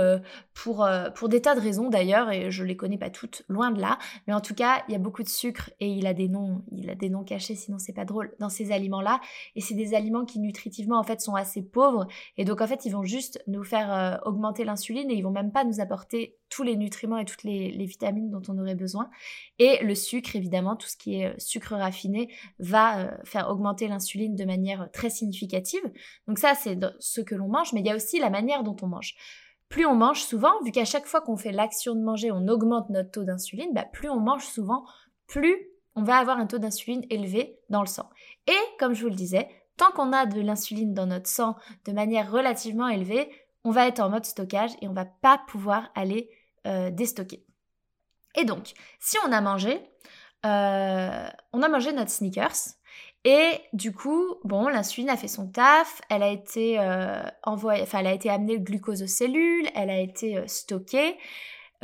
pour, 0.54 0.86
des 1.30 1.42
tas 1.42 1.56
de 1.56 1.62
raisons 1.62 1.90
d'ailleurs, 1.90 2.30
et 2.30 2.52
je 2.52 2.66
les 2.66 2.76
connais 2.76 2.98
pas 2.98 3.10
toutes, 3.10 3.44
loin 3.48 3.72
de 3.72 3.80
là, 3.80 3.98
mais 4.28 4.34
en 4.34 4.42
tout 4.42 4.54
cas, 4.54 4.84
il 4.90 4.92
y 4.92 4.96
a 4.96 5.00
beaucoup 5.00 5.24
de 5.24 5.30
sucre 5.30 5.72
et 5.80 5.88
il 5.88 6.06
a 6.06 6.14
des 6.14 6.28
noms, 6.28 6.66
a 6.90 6.96
des 6.96 7.10
noms 7.10 7.24
cachés, 7.24 7.56
sinon 7.56 7.80
c'est 7.80 7.94
pas 7.94 8.04
drôle, 8.04 8.36
dans 8.40 8.50
ces 8.50 8.74
aliments-là, 8.74 9.22
et 9.56 9.62
c'est 9.62 9.74
des 9.74 9.94
aliments 9.94 10.26
qui 10.26 10.40
nutritivement 10.40 11.00
en 11.00 11.04
fait 11.04 11.22
sont 11.22 11.36
assez 11.36 11.62
pauvres, 11.62 12.08
et 12.36 12.44
donc 12.44 12.60
en 12.60 12.68
fait 12.68 12.84
ils 12.84 12.92
vont 12.92 13.06
juste 13.06 13.42
nous 13.48 13.64
faire 13.64 14.20
augmenter 14.26 14.66
l'insuline 14.66 15.10
et 15.10 15.14
ils 15.14 15.24
vont 15.24 15.32
même 15.32 15.54
pas 15.54 15.64
nous 15.64 15.80
apporter 15.80 16.41
tous 16.52 16.64
les 16.64 16.76
nutriments 16.76 17.18
et 17.18 17.26
toutes 17.26 17.44
les, 17.44 17.72
vitamines 17.86 18.30
dont 18.30 18.42
on 18.48 18.60
aurait 18.60 18.76
besoin. 18.76 19.10
Et 19.58 19.84
le 19.84 19.96
sucre, 19.96 20.36
évidemment, 20.36 20.76
tout 20.76 20.88
ce 20.88 20.98
qui 20.98 21.16
est 21.16 21.40
sucre 21.40 21.76
raffiné, 21.76 22.32
va 22.60 23.18
faire 23.24 23.50
augmenter 23.50 23.88
l'insuline 23.88 24.36
de 24.36 24.46
manière 24.46 24.90
très 24.92 25.10
significative. 25.10 25.82
Donc 26.28 26.38
ça, 26.38 26.54
c'est 26.54 26.78
ce 27.00 27.22
que 27.22 27.34
l'on 27.34 27.48
mange 27.48 27.74
mais 27.74 27.80
il 27.80 27.88
y 27.88 27.90
a 27.90 27.96
aussi 27.96 28.20
la 28.20 28.30
manière 28.30 28.64
dont 28.64 28.76
on 28.82 28.88
mange. 28.88 29.16
Plus 29.70 29.86
on 29.86 29.96
mange 29.96 30.22
souvent, 30.22 30.52
vu 30.66 30.72
qu'à 30.72 30.86
chaque 30.86 31.06
fois 31.06 31.22
qu'on 31.22 31.38
fait 31.38 31.54
l'action 31.54 31.96
de 31.96 32.02
manger, 32.02 32.32
on 32.32 32.48
augmente 32.50 32.90
notre 32.90 33.12
taux 33.12 33.24
d'insuline, 33.24 33.74
bah, 33.74 33.86
plus 33.86 34.10
on 34.10 34.20
mange 34.20 34.46
souvent, 34.46 34.84
plus 35.28 35.56
on 35.96 36.04
va 36.04 36.18
avoir 36.18 36.38
un 36.38 36.48
taux 36.48 36.60
d'insuline 36.60 37.06
élevé 37.10 37.58
dans 37.70 37.82
le 37.82 37.88
sang. 37.88 38.10
Et 38.48 38.78
comme 38.80 38.94
je 38.94 39.04
vous 39.04 39.10
le 39.10 39.16
disais, 39.16 39.48
tant 39.78 39.92
qu'on 39.92 40.12
a 40.12 40.26
de 40.26 40.42
l'insuline 40.42 40.94
dans 40.94 41.06
notre 41.06 41.30
sang 41.30 41.56
de 41.86 41.94
manière 41.94 42.32
relativement 42.32 42.90
élevée, 42.90 43.30
on 43.64 43.72
va 43.72 43.88
être 43.88 44.00
en 44.00 44.10
mode 44.10 44.26
stockage 44.26 44.72
et 44.82 44.88
on 44.88 44.94
va 44.94 45.06
pas 45.06 45.42
pouvoir 45.48 45.90
aller 45.96 46.30
euh, 46.68 46.90
déstocker. 46.90 47.44
Et 48.36 48.46
donc, 48.46 48.74
si 49.00 49.18
on 49.28 49.32
a 49.32 49.42
mangé, 49.42 49.82
euh, 50.46 51.28
on 51.54 51.62
a 51.62 51.70
mangé 51.70 51.92
notre 51.94 52.12
sneakers, 52.12 52.76
et 53.24 53.62
du 53.74 53.94
coup, 53.94 54.36
bon, 54.44 54.68
l'insuline 54.68 55.10
a 55.10 55.18
fait 55.18 55.28
son 55.28 55.48
taf, 55.48 56.02
elle 56.10 56.24
a 56.24 56.30
été 56.30 56.80
euh, 56.80 57.22
envoyée, 57.44 57.84
enfin, 57.84 58.00
elle 58.00 58.08
a 58.08 58.14
été 58.14 58.30
amenée 58.30 58.58
le 58.58 58.64
glucose 58.64 59.04
aux 59.04 59.08
cellules, 59.08 59.68
elle 59.76 59.92
a 59.92 60.00
été 60.00 60.38
euh, 60.38 60.48
stockée, 60.48 61.18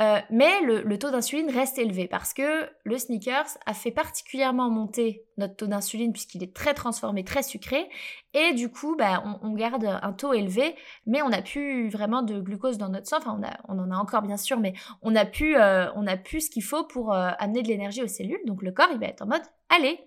euh, 0.00 0.20
mais 0.30 0.60
le, 0.62 0.98
taux 0.98 1.10
d'insuline 1.10 1.50
reste 1.50 1.78
élevé 1.78 2.06
parce 2.06 2.32
que 2.32 2.68
le 2.84 2.98
sneakers 2.98 3.58
a 3.66 3.74
fait 3.74 3.90
particulièrement 3.90 4.70
monter 4.70 5.24
notre 5.36 5.56
taux 5.56 5.66
d'insuline 5.66 6.12
puisqu'il 6.12 6.42
est 6.42 6.54
très 6.54 6.74
transformé, 6.74 7.24
très 7.24 7.42
sucré, 7.42 7.88
et 8.34 8.52
du 8.52 8.70
coup, 8.70 8.96
bah, 8.96 9.24
on, 9.42 9.52
garde 9.54 9.84
un 9.84 10.12
taux 10.12 10.32
élevé, 10.32 10.76
mais 11.06 11.22
on 11.22 11.30
n'a 11.30 11.42
plus 11.42 11.88
vraiment 11.88 12.22
de 12.22 12.40
glucose 12.40 12.78
dans 12.78 12.88
notre 12.88 13.08
sang. 13.08 13.18
Enfin, 13.18 13.40
on, 13.68 13.78
en 13.78 13.90
a 13.90 13.96
encore 13.96 14.22
bien 14.22 14.36
sûr, 14.36 14.60
mais 14.60 14.74
on 15.02 15.16
a 15.16 15.24
plus, 15.24 15.56
on 15.56 16.06
a 16.06 16.16
plus 16.16 16.42
ce 16.42 16.50
qu'il 16.50 16.62
faut 16.62 16.84
pour 16.84 17.14
amener 17.14 17.62
de 17.62 17.68
l'énergie 17.68 18.02
aux 18.02 18.08
cellules. 18.08 18.40
Donc 18.46 18.62
le 18.62 18.72
corps, 18.72 18.90
il 18.92 18.98
va 18.98 19.06
être 19.06 19.22
en 19.22 19.26
mode, 19.26 19.42
allez, 19.68 19.98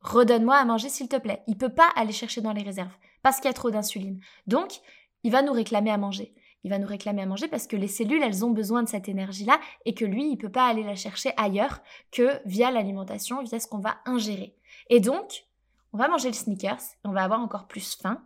redonne-moi 0.00 0.56
à 0.56 0.64
manger 0.64 0.88
s'il 0.88 1.08
te 1.08 1.16
plaît. 1.16 1.42
Il 1.46 1.56
peut 1.56 1.74
pas 1.74 1.88
aller 1.96 2.12
chercher 2.12 2.40
dans 2.40 2.52
les 2.52 2.62
réserves 2.62 2.94
parce 3.22 3.36
qu'il 3.36 3.46
y 3.46 3.50
a 3.50 3.54
trop 3.54 3.70
d'insuline. 3.70 4.20
Donc, 4.46 4.80
il 5.24 5.32
va 5.32 5.42
nous 5.42 5.52
réclamer 5.52 5.90
à 5.90 5.98
manger. 5.98 6.34
Il 6.64 6.70
va 6.70 6.78
nous 6.78 6.86
réclamer 6.86 7.22
à 7.22 7.26
manger 7.26 7.46
parce 7.46 7.66
que 7.66 7.76
les 7.76 7.88
cellules, 7.88 8.22
elles 8.22 8.44
ont 8.44 8.50
besoin 8.50 8.82
de 8.82 8.88
cette 8.88 9.08
énergie-là 9.08 9.60
et 9.84 9.94
que 9.94 10.04
lui, 10.04 10.30
il 10.30 10.36
peut 10.38 10.50
pas 10.50 10.66
aller 10.66 10.82
la 10.82 10.96
chercher 10.96 11.32
ailleurs 11.36 11.80
que 12.10 12.40
via 12.46 12.70
l'alimentation, 12.70 13.42
via 13.42 13.60
ce 13.60 13.68
qu'on 13.68 13.78
va 13.78 13.98
ingérer. 14.06 14.54
Et 14.88 15.00
donc, 15.00 15.44
on 15.92 15.98
va 15.98 16.08
manger 16.08 16.28
le 16.28 16.34
sneakers 16.34 16.80
on 17.04 17.12
va 17.12 17.22
avoir 17.22 17.40
encore 17.40 17.66
plus 17.66 17.96
faim, 17.96 18.22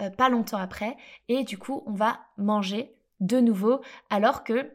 euh, 0.00 0.10
pas 0.10 0.28
longtemps 0.28 0.58
après, 0.58 0.96
et 1.28 1.44
du 1.44 1.58
coup, 1.58 1.82
on 1.86 1.92
va 1.92 2.20
manger 2.38 2.94
de 3.20 3.40
nouveau 3.40 3.80
alors 4.08 4.44
que 4.44 4.70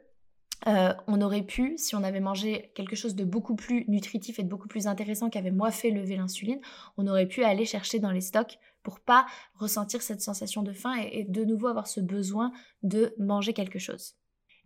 euh, 0.68 0.94
on 1.08 1.22
aurait 1.22 1.44
pu, 1.44 1.78
si 1.78 1.96
on 1.96 2.04
avait 2.04 2.20
mangé 2.20 2.72
quelque 2.76 2.96
chose 2.96 3.16
de 3.16 3.24
beaucoup 3.24 3.56
plus 3.56 3.86
nutritif 3.88 4.40
et 4.40 4.44
de 4.44 4.50
beaucoup 4.50 4.68
plus 4.68 4.88
intéressant 4.88 5.30
qui 5.30 5.38
avait 5.38 5.52
moins 5.52 5.72
fait 5.72 5.90
lever 5.90 6.18
l'insuline, 6.18 6.60
on 6.98 7.08
aurait 7.08 7.28
pu 7.28 7.44
aller 7.44 7.66
chercher 7.66 8.00
dans 8.00 8.12
les 8.12 8.22
stocks 8.22 8.58
pour 8.84 9.00
pas 9.00 9.26
ressentir 9.56 10.02
cette 10.02 10.22
sensation 10.22 10.64
de 10.64 10.74
faim 10.74 10.96
et, 11.12 11.26
de 11.26 11.44
nouveau 11.44 11.68
avoir 11.68 11.88
ce 11.88 12.00
besoin 12.00 12.52
de 12.84 13.14
manger 13.18 13.54
quelque 13.54 13.80
chose. 13.80 14.16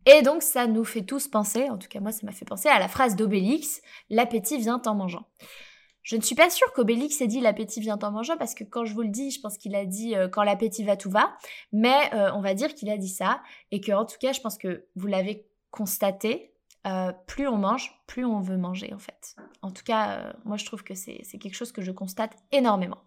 Et 0.06 0.22
donc 0.22 0.42
ça 0.42 0.68
nous 0.68 0.84
fait 0.84 1.04
tous 1.04 1.28
penser, 1.28 1.70
en 1.70 1.78
tout 1.78 1.88
cas 1.88 2.00
moi 2.00 2.12
ça 2.12 2.26
m'a 2.26 2.34
fait 2.34 2.46
penser 2.46 2.70
à 2.70 2.80
la 2.80 2.88
phrase 2.88 3.16
d'Obélix, 3.16 3.82
l'appétit 4.10 4.58
vient 4.58 4.82
en 4.86 4.96
mangeant. 4.96 5.28
Je 6.02 6.18
ne 6.18 6.22
suis 6.22 6.36
pas 6.36 6.50
sûre 6.50 6.74
qu'Obélix 6.74 7.22
ait 7.22 7.28
dit 7.28 7.40
l'appétit 7.40 7.80
vient 7.80 7.98
en 8.02 8.12
mangeant 8.12 8.36
parce 8.36 8.54
que 8.54 8.66
quand 8.66 8.84
je 8.84 8.94
vous 8.94 9.04
le 9.04 9.10
dis, 9.10 9.32
je 9.32 9.40
pense 9.40 9.58
qu'il 9.58 9.74
a 9.74 9.86
dit 9.86 10.16
euh, 10.16 10.28
quand 10.28 10.44
l'appétit 10.44 10.84
va 10.84 10.98
tout 10.98 11.10
va, 11.10 11.34
mais 11.72 12.14
euh, 12.14 12.30
on 12.34 12.42
va 12.42 12.54
dire 12.54 12.76
qu'il 12.76 12.90
a 12.90 12.98
dit 12.98 13.08
ça 13.08 13.42
et 13.72 13.80
que 13.80 13.94
en 13.94 14.06
tout 14.06 14.18
cas 14.20 14.34
je 14.34 14.42
pense 14.42 14.58
que 14.58 14.86
vous 14.96 15.08
l'avez 15.08 15.48
constater, 15.74 16.54
euh, 16.86 17.12
plus 17.26 17.48
on 17.48 17.58
mange, 17.58 18.00
plus 18.06 18.24
on 18.24 18.40
veut 18.42 18.58
manger 18.58 18.94
en 18.94 19.00
fait. 19.00 19.36
En 19.64 19.72
tout 19.72 19.84
cas, 19.84 20.20
euh, 20.20 20.34
moi 20.46 20.56
je 20.56 20.66
trouve 20.66 20.84
que 20.84 20.94
c'est 20.94 21.24
quelque 21.40 21.56
chose 21.56 21.72
que 21.72 21.82
je 21.82 21.92
constate 21.92 22.38
énormément. 22.52 23.04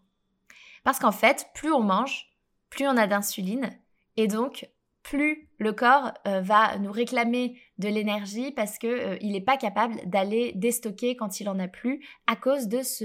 Parce 0.83 0.99
qu'en 0.99 1.13
fait, 1.13 1.47
plus 1.55 1.73
on 1.73 1.81
mange, 1.81 2.27
plus 2.69 2.87
on 2.89 2.97
a 2.97 3.07
d'insuline, 3.07 3.71
et 4.17 4.27
donc 4.27 4.69
plus 5.05 5.49
le 5.59 5.73
corps 5.73 6.13
euh, 6.27 6.41
va 6.41 6.77
nous 6.79 6.91
réclamer 6.91 7.61
de 7.79 7.89
l'énergie 7.89 8.51
parce 8.51 8.79
qu'il 8.79 9.17
il 9.21 9.33
n'est 9.33 9.41
pas 9.41 9.57
capable 9.57 9.95
d'aller 10.05 10.53
déstocker 10.57 11.15
quand 11.15 11.39
il 11.39 11.49
en 11.49 11.61
a 11.61 11.69
plus 11.69 12.05
à 12.27 12.35
cause 12.35 12.67
de 12.67 12.83
ce 12.83 13.05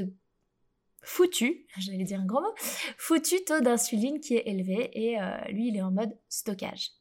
foutu, 1.04 1.68
j'allais 1.78 2.04
dire 2.04 2.20
un 2.20 2.26
gros 2.26 2.42
mot, 2.42 2.54
foutu 2.98 3.44
taux 3.46 3.62
d'insuline 3.62 4.20
qui 4.20 4.38
est 4.38 4.48
élevé 4.48 4.90
et 4.96 5.18
lui 5.52 5.68
il 5.68 5.78
est 5.78 5.84
en 5.84 5.92
mode 5.92 6.18
stockage. 6.30 7.01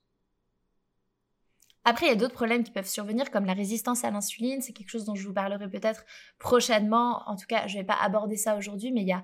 Après, 1.85 2.07
il 2.07 2.09
y 2.11 2.13
a 2.13 2.17
d'autres 2.17 2.35
problèmes 2.35 2.63
qui 2.63 2.73
peuvent 2.73 2.87
survenir, 2.87 3.31
comme 3.31 3.47
la 3.47 3.55
résistance 3.55 4.05
à 4.05 4.11
l'insuline. 4.11 4.61
C'est 4.61 4.73
quelque 4.73 4.91
chose 4.91 5.07
dont 5.07 5.15
je 5.15 5.27
vous 5.27 5.33
parlerai 5.33 5.69
peut-être 5.69 6.05
prochainement. 6.39 7.23
En 7.27 7.37
tout 7.37 7.47
cas, 7.47 7.67
je 7.67 7.77
ne 7.77 7.81
vais 7.81 7.87
pas 7.87 7.99
aborder 8.01 8.37
ça 8.37 8.57
aujourd'hui, 8.57 8.93
mais 8.93 9.01
il 9.01 9.09
y 9.09 9.13
a 9.13 9.23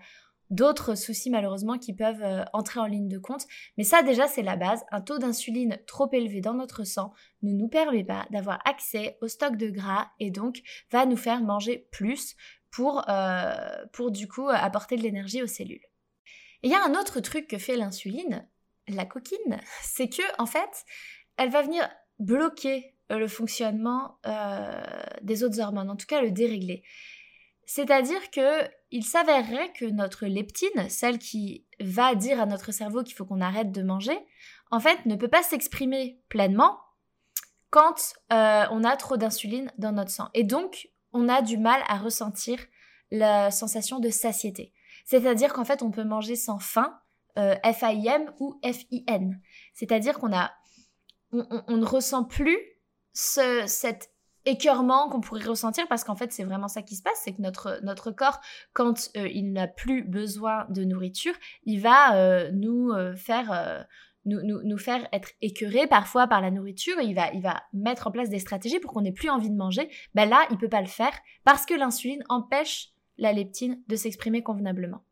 d'autres 0.50 0.94
soucis 0.94 1.30
malheureusement 1.30 1.78
qui 1.78 1.92
peuvent 1.92 2.22
euh, 2.22 2.44
entrer 2.52 2.80
en 2.80 2.86
ligne 2.86 3.08
de 3.08 3.18
compte. 3.18 3.46
Mais 3.76 3.84
ça 3.84 4.02
déjà, 4.02 4.26
c'est 4.28 4.42
la 4.42 4.56
base. 4.56 4.84
Un 4.90 5.00
taux 5.00 5.18
d'insuline 5.18 5.78
trop 5.86 6.08
élevé 6.12 6.40
dans 6.40 6.54
notre 6.54 6.84
sang 6.84 7.12
ne 7.42 7.52
nous 7.52 7.68
permet 7.68 8.04
pas 8.04 8.26
d'avoir 8.30 8.60
accès 8.64 9.18
au 9.20 9.28
stock 9.28 9.56
de 9.56 9.70
gras 9.70 10.08
et 10.20 10.30
donc 10.30 10.62
va 10.90 11.06
nous 11.06 11.16
faire 11.16 11.42
manger 11.42 11.88
plus 11.90 12.36
pour, 12.70 13.08
euh, 13.08 13.86
pour 13.92 14.10
du 14.10 14.28
coup 14.28 14.48
apporter 14.48 14.96
de 14.96 15.02
l'énergie 15.02 15.42
aux 15.42 15.48
cellules. 15.48 15.84
Il 16.62 16.70
y 16.70 16.74
a 16.74 16.84
un 16.84 16.94
autre 16.94 17.20
truc 17.20 17.48
que 17.48 17.58
fait 17.58 17.76
l'insuline, 17.76 18.46
la 18.88 19.04
coquine, 19.04 19.60
c'est 19.82 20.08
que 20.08 20.22
en 20.38 20.46
fait, 20.46 20.84
elle 21.36 21.50
va 21.50 21.62
venir 21.62 21.88
bloquer 22.18 22.94
euh, 23.12 23.18
le 23.18 23.28
fonctionnement 23.28 24.18
euh, 24.26 24.82
des 25.22 25.44
autres 25.44 25.60
hormones, 25.60 25.90
en 25.90 25.96
tout 25.96 26.06
cas 26.06 26.22
le 26.22 26.30
dérégler. 26.30 26.82
C'est-à-dire 27.64 28.30
que 28.30 28.62
il 28.90 29.04
s'avérerait 29.04 29.72
que 29.72 29.84
notre 29.84 30.26
leptine, 30.26 30.88
celle 30.88 31.18
qui 31.18 31.64
va 31.80 32.14
dire 32.14 32.40
à 32.40 32.46
notre 32.46 32.72
cerveau 32.72 33.02
qu'il 33.02 33.14
faut 33.14 33.24
qu'on 33.24 33.40
arrête 33.40 33.72
de 33.72 33.82
manger, 33.82 34.18
en 34.70 34.80
fait 34.80 35.04
ne 35.06 35.16
peut 35.16 35.28
pas 35.28 35.42
s'exprimer 35.42 36.20
pleinement 36.28 36.78
quand 37.70 38.14
euh, 38.32 38.64
on 38.70 38.84
a 38.84 38.96
trop 38.96 39.16
d'insuline 39.16 39.70
dans 39.78 39.92
notre 39.92 40.10
sang. 40.10 40.28
Et 40.34 40.44
donc, 40.44 40.88
on 41.12 41.28
a 41.28 41.42
du 41.42 41.58
mal 41.58 41.82
à 41.88 41.98
ressentir 41.98 42.58
la 43.10 43.50
sensation 43.50 43.98
de 44.00 44.08
satiété. 44.08 44.72
C'est-à-dire 45.04 45.52
qu'en 45.52 45.64
fait, 45.64 45.82
on 45.82 45.90
peut 45.90 46.04
manger 46.04 46.36
sans 46.36 46.58
faim, 46.58 46.98
F-I-M 47.36 48.32
ou 48.38 48.58
F-I-N. 48.64 49.40
C'est-à-dire 49.74 50.18
qu'on 50.18 50.34
a 50.34 50.52
on, 51.32 51.76
ne 51.76 51.84
ressent 51.84 52.24
plus 52.24 52.58
cet 53.12 54.10
écœurement 54.44 55.08
qu'on 55.08 55.20
pourrait 55.20 55.44
ressentir 55.44 55.88
parce 55.88 56.04
qu'en 56.04 56.14
fait 56.14 56.32
c'est 56.32 56.44
vraiment 56.44 56.68
ça 56.68 56.82
qui 56.82 56.94
se 56.94 57.02
passe, 57.02 57.20
c'est 57.24 57.34
que 57.34 57.42
notre, 57.42 57.80
notre 57.82 58.10
corps, 58.12 58.40
quand 58.72 59.10
euh, 59.16 59.28
il 59.28 59.52
n'a 59.52 59.66
plus 59.66 60.04
besoin 60.04 60.66
de 60.70 60.84
nourriture, 60.84 61.34
il 61.64 61.80
va 61.80 62.16
euh, 62.16 62.50
nous 62.52 62.90
euh, 62.90 63.14
faire... 63.16 63.86
Nous, 64.28 64.40
nous, 64.42 64.76
faire 64.76 65.06
être 65.12 65.30
écœurés 65.40 65.86
parfois 65.86 66.26
par 66.26 66.40
la 66.40 66.50
nourriture, 66.50 67.00
il 67.00 67.14
va, 67.14 67.32
il 67.32 67.40
va 67.40 67.62
mettre 67.72 68.08
en 68.08 68.10
place 68.10 68.28
des 68.28 68.40
stratégies 68.40 68.80
pour 68.80 68.92
qu'on 68.92 69.02
n'ait 69.02 69.12
plus 69.12 69.30
envie 69.30 69.50
de 69.50 69.54
manger. 69.54 69.88
Ben 70.16 70.28
là, 70.28 70.44
il 70.50 70.58
peut 70.58 70.68
pas 70.68 70.80
le 70.80 70.88
faire 70.88 71.16
parce 71.44 71.64
que 71.64 71.74
l'insuline 71.74 72.24
empêche 72.28 72.88
la 73.18 73.32
leptine 73.32 73.80
de 73.86 73.94
s'exprimer 73.94 74.42
convenablement. 74.42 75.04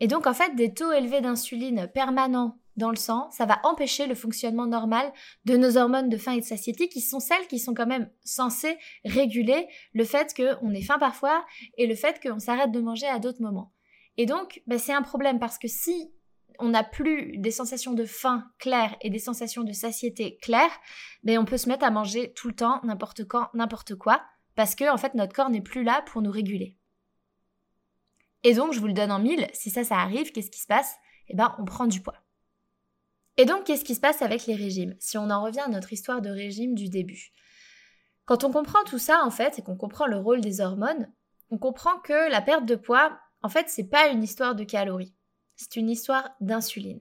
Et 0.00 0.08
donc 0.08 0.26
en 0.26 0.34
fait, 0.34 0.56
des 0.56 0.74
taux 0.74 0.90
élevés 0.90 1.20
d'insuline 1.20 1.88
permanents 1.94 2.58
dans 2.76 2.90
le 2.90 2.96
sang, 2.96 3.30
ça 3.30 3.46
va 3.46 3.60
empêcher 3.64 4.06
le 4.06 4.14
fonctionnement 4.14 4.66
normal 4.66 5.12
de 5.44 5.56
nos 5.56 5.76
hormones 5.76 6.08
de 6.08 6.16
faim 6.16 6.32
et 6.32 6.40
de 6.40 6.44
satiété 6.44 6.88
qui 6.88 7.00
sont 7.00 7.20
celles 7.20 7.46
qui 7.46 7.58
sont 7.58 7.74
quand 7.74 7.86
même 7.86 8.10
censées 8.24 8.78
réguler 9.04 9.68
le 9.92 10.04
fait 10.04 10.34
qu'on 10.34 10.70
ait 10.70 10.82
faim 10.82 10.98
parfois 10.98 11.44
et 11.78 11.86
le 11.86 11.94
fait 11.94 12.20
qu'on 12.22 12.38
s'arrête 12.38 12.72
de 12.72 12.80
manger 12.80 13.06
à 13.06 13.18
d'autres 13.18 13.42
moments. 13.42 13.72
Et 14.16 14.26
donc, 14.26 14.62
bah, 14.66 14.78
c'est 14.78 14.92
un 14.92 15.02
problème 15.02 15.38
parce 15.38 15.58
que 15.58 15.68
si 15.68 16.12
on 16.58 16.70
n'a 16.70 16.84
plus 16.84 17.36
des 17.38 17.50
sensations 17.50 17.92
de 17.92 18.04
faim 18.04 18.50
claires 18.58 18.96
et 19.02 19.10
des 19.10 19.18
sensations 19.18 19.62
de 19.62 19.72
satiété 19.72 20.38
claires, 20.40 20.78
ben 21.22 21.38
on 21.38 21.44
peut 21.44 21.58
se 21.58 21.68
mettre 21.68 21.84
à 21.84 21.90
manger 21.90 22.32
tout 22.34 22.48
le 22.48 22.54
temps, 22.54 22.80
n'importe 22.82 23.24
quand, 23.24 23.48
n'importe 23.52 23.94
quoi, 23.94 24.22
parce 24.54 24.74
que 24.74 24.90
en 24.90 24.96
fait 24.96 25.14
notre 25.14 25.34
corps 25.34 25.50
n'est 25.50 25.60
plus 25.60 25.84
là 25.84 26.02
pour 26.06 26.22
nous 26.22 26.30
réguler. 26.30 26.76
Et 28.42 28.54
donc, 28.54 28.72
je 28.72 28.80
vous 28.80 28.86
le 28.86 28.92
donne 28.92 29.10
en 29.10 29.18
mille, 29.18 29.48
si 29.52 29.70
ça, 29.70 29.82
ça 29.82 29.96
arrive, 29.96 30.30
qu'est-ce 30.30 30.52
qui 30.52 30.60
se 30.60 30.68
passe? 30.68 30.94
Eh 31.28 31.34
ben, 31.34 31.56
on 31.58 31.64
prend 31.64 31.86
du 31.86 32.00
poids. 32.00 32.25
Et 33.38 33.44
donc, 33.44 33.64
qu'est-ce 33.64 33.84
qui 33.84 33.94
se 33.94 34.00
passe 34.00 34.22
avec 34.22 34.46
les 34.46 34.54
régimes 34.54 34.94
Si 34.98 35.18
on 35.18 35.30
en 35.30 35.42
revient 35.42 35.60
à 35.60 35.68
notre 35.68 35.92
histoire 35.92 36.22
de 36.22 36.30
régime 36.30 36.74
du 36.74 36.88
début? 36.88 37.32
Quand 38.24 38.44
on 38.44 38.50
comprend 38.50 38.82
tout 38.84 38.98
ça, 38.98 39.22
en 39.24 39.30
fait, 39.30 39.58
et 39.58 39.62
qu'on 39.62 39.76
comprend 39.76 40.06
le 40.06 40.16
rôle 40.16 40.40
des 40.40 40.60
hormones, 40.60 41.12
on 41.50 41.58
comprend 41.58 41.98
que 41.98 42.30
la 42.30 42.40
perte 42.40 42.66
de 42.66 42.74
poids, 42.74 43.18
en 43.42 43.48
fait, 43.48 43.68
c'est 43.68 43.88
pas 43.88 44.08
une 44.08 44.24
histoire 44.24 44.54
de 44.54 44.64
calories. 44.64 45.14
C'est 45.54 45.76
une 45.76 45.90
histoire 45.90 46.30
d'insuline. 46.40 47.00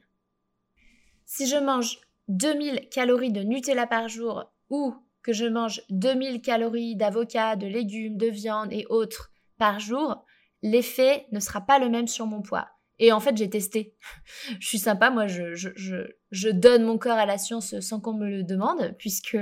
si 1.25 1.47
je 1.47 1.57
mange 1.57 1.99
2000 2.27 2.89
calories 2.89 3.31
de 3.31 3.41
Nutella 3.41 3.87
par 3.87 4.07
jour 4.07 4.51
ou 4.69 4.95
que 5.23 5.33
je 5.33 5.45
mange 5.45 5.81
2000 5.89 6.41
calories 6.41 6.95
d'avocat, 6.95 7.55
de 7.55 7.65
légumes, 7.65 8.17
de 8.17 8.27
viande 8.27 8.71
et 8.71 8.85
autres 8.89 9.31
par 9.57 9.79
jour, 9.79 10.23
l'effet 10.61 11.25
ne 11.31 11.39
sera 11.39 11.61
pas 11.61 11.79
le 11.79 11.89
même 11.89 12.07
sur 12.07 12.27
mon 12.27 12.41
poids. 12.41 12.74
Et 12.99 13.11
en 13.11 13.19
fait, 13.19 13.35
j'ai 13.37 13.49
testé. 13.49 13.95
je 14.59 14.67
suis 14.67 14.79
sympa, 14.79 15.09
moi, 15.09 15.27
je, 15.27 16.51
donne 16.51 16.83
mon 16.83 16.97
corps 16.97 17.17
à 17.17 17.25
la 17.25 17.37
science 17.37 17.79
sans 17.79 17.99
qu'on 17.99 18.13
me 18.13 18.29
le 18.29 18.43
demande, 18.43 18.95
puisque 18.97 19.37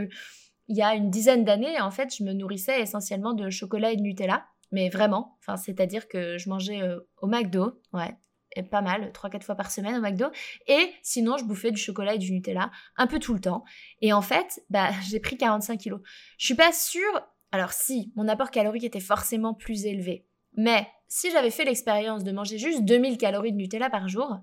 il 0.68 0.78
y 0.78 0.82
a 0.82 0.96
une 0.96 1.10
dizaine 1.10 1.44
d'années, 1.44 1.80
en 1.82 1.92
fait, 1.92 2.16
je 2.16 2.24
me 2.24 2.34
nourrissais 2.34 2.82
essentiellement 2.82 3.34
de 3.34 3.50
chocolat 3.50 3.92
et 3.92 3.98
de 3.98 4.02
Nutella. 4.02 4.46
Mais 4.72 4.90
vraiment, 4.90 5.38
c'est-à-dire 5.58 6.08
que 6.08 6.40
je 6.40 6.50
mangeais 6.50 6.82
euh, 6.82 7.00
au 7.22 7.28
McDo, 7.28 7.80
ouais, 7.94 8.18
pas 8.62 8.82
mal, 8.82 9.12
3-4 9.12 9.42
fois 9.42 9.56
par 9.56 9.72
semaine 9.72 9.96
au 9.96 10.02
McDo. 10.02 10.28
Et 10.68 10.92
sinon, 11.02 11.38
je 11.38 11.46
bouffais 11.46 11.72
du 11.72 11.82
chocolat 11.82 12.16
et 12.16 12.18
du 12.18 12.32
Nutella 12.32 12.70
un 12.98 13.08
peu 13.08 13.20
tout 13.20 13.34
le 13.34 13.40
temps. 13.40 13.64
Et 14.02 14.14
en 14.14 14.22
fait, 14.22 14.64
bah, 14.70 14.90
j'ai 15.10 15.20
pris 15.20 15.38
45 15.38 15.80
kilos. 15.80 16.02
Je 16.38 16.46
suis 16.46 16.56
pas 16.56 16.72
sûre. 16.72 17.28
Alors 17.52 17.72
si, 17.72 18.12
mon 18.16 18.28
apport 18.28 18.52
calorique 18.52 18.84
était 18.84 19.00
forcément 19.00 19.54
plus 19.54 19.86
élevé. 19.86 20.26
Mais 20.56 20.88
si 21.16 21.30
j'avais 21.30 21.52
fait 21.52 21.64
l'expérience 21.64 22.24
de 22.24 22.32
manger 22.32 22.58
juste 22.58 22.84
2000 22.86 23.20
calories 23.20 23.52
de 23.52 23.58
Nutella 23.58 23.92
par 23.92 24.08
jour, 24.08 24.40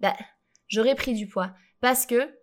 bah, 0.00 0.14
j'aurais 0.68 0.94
pris 0.94 1.14
du 1.14 1.26
poids. 1.26 1.54
Parce 1.80 2.04
que, 2.04 2.36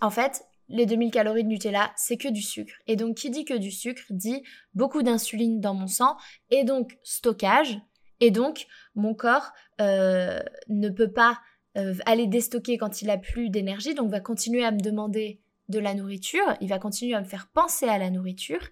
en 0.00 0.10
fait, 0.10 0.42
les 0.68 0.84
2000 0.84 1.12
calories 1.12 1.44
de 1.44 1.48
Nutella, 1.48 1.92
c'est 1.94 2.16
que 2.16 2.26
du 2.26 2.42
sucre. 2.42 2.74
Et 2.88 2.96
donc, 2.96 3.18
qui 3.18 3.30
dit 3.30 3.44
que 3.44 3.54
du 3.54 3.70
sucre 3.70 4.02
dit 4.10 4.42
beaucoup 4.74 5.04
d'insuline 5.04 5.60
dans 5.60 5.74
mon 5.74 5.86
sang 5.86 6.16
et 6.50 6.64
donc 6.64 6.98
stockage. 7.04 7.78
Et 8.18 8.32
donc, 8.32 8.66
mon 8.96 9.14
corps 9.14 9.52
euh, 9.80 10.40
ne 10.66 10.88
peut 10.88 11.12
pas 11.12 11.38
euh, 11.76 11.94
aller 12.04 12.26
déstocker 12.26 12.78
quand 12.78 13.00
il 13.00 13.10
a 13.10 13.16
plus 13.16 13.48
d'énergie, 13.48 13.94
donc 13.94 14.10
va 14.10 14.18
continuer 14.18 14.64
à 14.64 14.72
me 14.72 14.80
demander 14.80 15.40
de 15.68 15.78
la 15.78 15.94
nourriture, 15.94 16.56
il 16.60 16.68
va 16.68 16.78
continuer 16.78 17.14
à 17.14 17.20
me 17.20 17.26
faire 17.26 17.48
penser 17.52 17.86
à 17.86 17.98
la 17.98 18.10
nourriture 18.10 18.66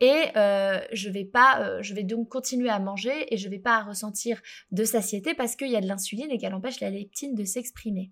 et 0.00 0.26
euh, 0.36 0.80
je 0.92 1.08
vais 1.08 1.24
pas, 1.24 1.80
je 1.80 1.94
vais 1.94 2.02
donc 2.02 2.28
continuer 2.28 2.70
à 2.70 2.78
manger 2.80 3.32
et 3.32 3.36
je 3.36 3.48
vais 3.48 3.58
pas 3.58 3.82
ressentir 3.82 4.40
de 4.72 4.84
satiété 4.84 5.34
parce 5.34 5.54
qu'il 5.54 5.70
y 5.70 5.76
a 5.76 5.80
de 5.80 5.86
l'insuline 5.86 6.30
et 6.30 6.38
qu'elle 6.38 6.54
empêche 6.54 6.80
la 6.80 6.90
leptine 6.90 7.34
de 7.34 7.44
s'exprimer. 7.44 8.10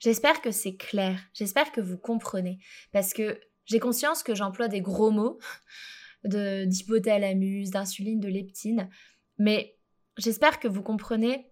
J'espère 0.00 0.42
que 0.42 0.50
c'est 0.50 0.76
clair, 0.76 1.18
j'espère 1.32 1.72
que 1.72 1.80
vous 1.80 1.96
comprenez 1.96 2.58
parce 2.92 3.14
que 3.14 3.40
j'ai 3.64 3.78
conscience 3.78 4.22
que 4.22 4.34
j'emploie 4.34 4.68
des 4.68 4.80
gros 4.80 5.10
mots 5.10 5.38
d'hypothalamus, 6.24 7.70
d'insuline, 7.70 8.20
de 8.20 8.28
leptine. 8.28 8.90
Mais 9.38 9.78
j'espère 10.16 10.60
que 10.60 10.68
vous 10.68 10.82
comprenez 10.82 11.50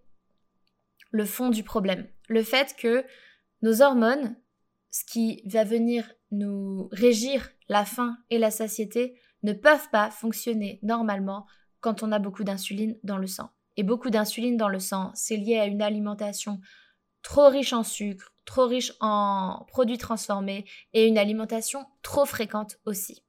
le 1.11 1.25
fond 1.25 1.49
du 1.49 1.63
problème. 1.63 2.07
Le 2.27 2.43
fait 2.43 2.75
que 2.77 3.05
nos 3.61 3.81
hormones, 3.81 4.35
ce 4.93 5.03
qui 5.05 5.41
va 5.45 5.63
venir 5.63 6.09
nous 6.29 6.87
régir 6.91 7.49
la 7.67 7.83
faim 7.83 8.15
et 8.29 8.37
la 8.37 8.51
satiété, 8.51 9.19
ne 9.41 9.51
peuvent 9.51 9.89
pas 9.91 10.11
fonctionner 10.11 10.79
normalement 10.83 11.47
quand 11.81 12.03
on 12.03 12.11
a 12.11 12.19
beaucoup 12.19 12.43
d'insuline 12.43 12.97
dans 13.03 13.17
le 13.17 13.25
sang. 13.25 13.49
Et 13.75 13.81
beaucoup 13.81 14.11
d'insuline 14.11 14.55
dans 14.55 14.69
le 14.69 14.77
sang, 14.77 15.11
c'est 15.15 15.35
lié 15.35 15.57
à 15.57 15.65
une 15.65 15.81
alimentation 15.81 16.61
trop 17.23 17.49
riche 17.49 17.73
en 17.73 17.83
sucre, 17.83 18.35
trop 18.45 18.67
riche 18.67 18.93
en 18.99 19.65
produits 19.67 19.97
transformés 19.97 20.63
et 20.93 21.07
une 21.07 21.17
alimentation 21.17 21.85
trop 22.03 22.25
fréquente 22.25 22.77
aussi. 22.85 23.23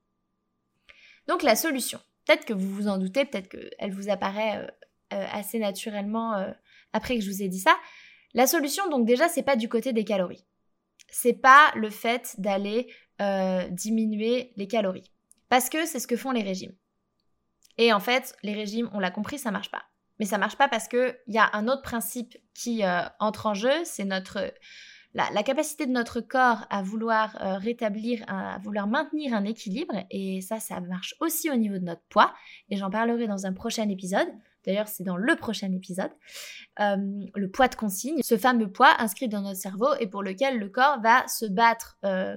Donc 1.28 1.42
la 1.42 1.56
solution, 1.56 1.98
peut-être 2.26 2.44
que 2.44 2.52
vous 2.52 2.68
vous 2.68 2.88
en 2.88 2.98
doutez, 2.98 3.24
peut-être 3.24 3.48
qu'elle 3.48 3.92
vous 3.92 4.10
apparaît 4.10 4.58
euh, 4.58 4.66
euh, 5.14 5.26
assez 5.32 5.58
naturellement 5.58 6.34
euh, 6.34 6.52
après 6.92 7.16
que 7.16 7.24
je 7.24 7.30
vous 7.30 7.42
ai 7.42 7.48
dit 7.48 7.60
ça. 7.60 7.74
La 8.34 8.46
solution, 8.46 8.86
donc 8.90 9.06
déjà, 9.06 9.30
c'est 9.30 9.42
pas 9.42 9.56
du 9.56 9.70
côté 9.70 9.94
des 9.94 10.04
calories. 10.04 10.44
C'est 11.16 11.40
pas 11.40 11.72
le 11.76 11.90
fait 11.90 12.34
d'aller 12.38 12.88
diminuer 13.70 14.52
les 14.56 14.66
calories. 14.66 15.10
Parce 15.48 15.70
que 15.70 15.86
c'est 15.86 16.00
ce 16.00 16.08
que 16.08 16.16
font 16.16 16.32
les 16.32 16.42
régimes. 16.42 16.74
Et 17.78 17.92
en 17.92 18.00
fait, 18.00 18.36
les 18.42 18.54
régimes, 18.54 18.90
on 18.92 18.98
l'a 18.98 19.12
compris, 19.12 19.38
ça 19.38 19.52
marche 19.52 19.70
pas. 19.70 19.84
Mais 20.18 20.26
ça 20.26 20.38
marche 20.38 20.56
pas 20.56 20.68
parce 20.68 20.88
qu'il 20.88 21.16
y 21.28 21.38
a 21.38 21.50
un 21.52 21.68
autre 21.68 21.82
principe 21.82 22.36
qui 22.54 22.82
entre 23.20 23.46
en 23.46 23.54
jeu, 23.54 23.84
c'est 23.84 24.04
notre 24.04 24.52
la, 25.14 25.42
capacité 25.42 25.86
de 25.86 25.92
notre 25.92 26.20
corps 26.20 26.66
à 26.70 26.82
vouloir 26.82 27.36
euh, 27.40 27.56
rétablir, 27.56 28.24
à 28.26 28.58
vouloir 28.58 28.86
maintenir 28.86 29.34
un 29.34 29.44
équilibre, 29.44 29.94
et 30.10 30.40
ça, 30.40 30.60
ça 30.60 30.80
marche 30.80 31.14
aussi 31.20 31.50
au 31.50 31.56
niveau 31.56 31.78
de 31.78 31.84
notre 31.84 32.02
poids, 32.08 32.34
et 32.68 32.76
j'en 32.76 32.90
parlerai 32.90 33.26
dans 33.26 33.46
un 33.46 33.52
prochain 33.52 33.88
épisode. 33.88 34.28
D'ailleurs, 34.66 34.88
c'est 34.88 35.04
dans 35.04 35.16
le 35.16 35.36
prochain 35.36 35.72
épisode. 35.72 36.10
Euh, 36.80 36.96
le 37.34 37.50
poids 37.50 37.68
de 37.68 37.74
consigne, 37.74 38.20
ce 38.22 38.36
fameux 38.36 38.70
poids 38.70 38.94
inscrit 38.98 39.28
dans 39.28 39.42
notre 39.42 39.60
cerveau 39.60 39.94
et 40.00 40.06
pour 40.06 40.22
lequel 40.22 40.58
le 40.58 40.68
corps 40.68 41.00
va 41.02 41.26
se 41.28 41.46
battre 41.46 41.98
euh, 42.04 42.36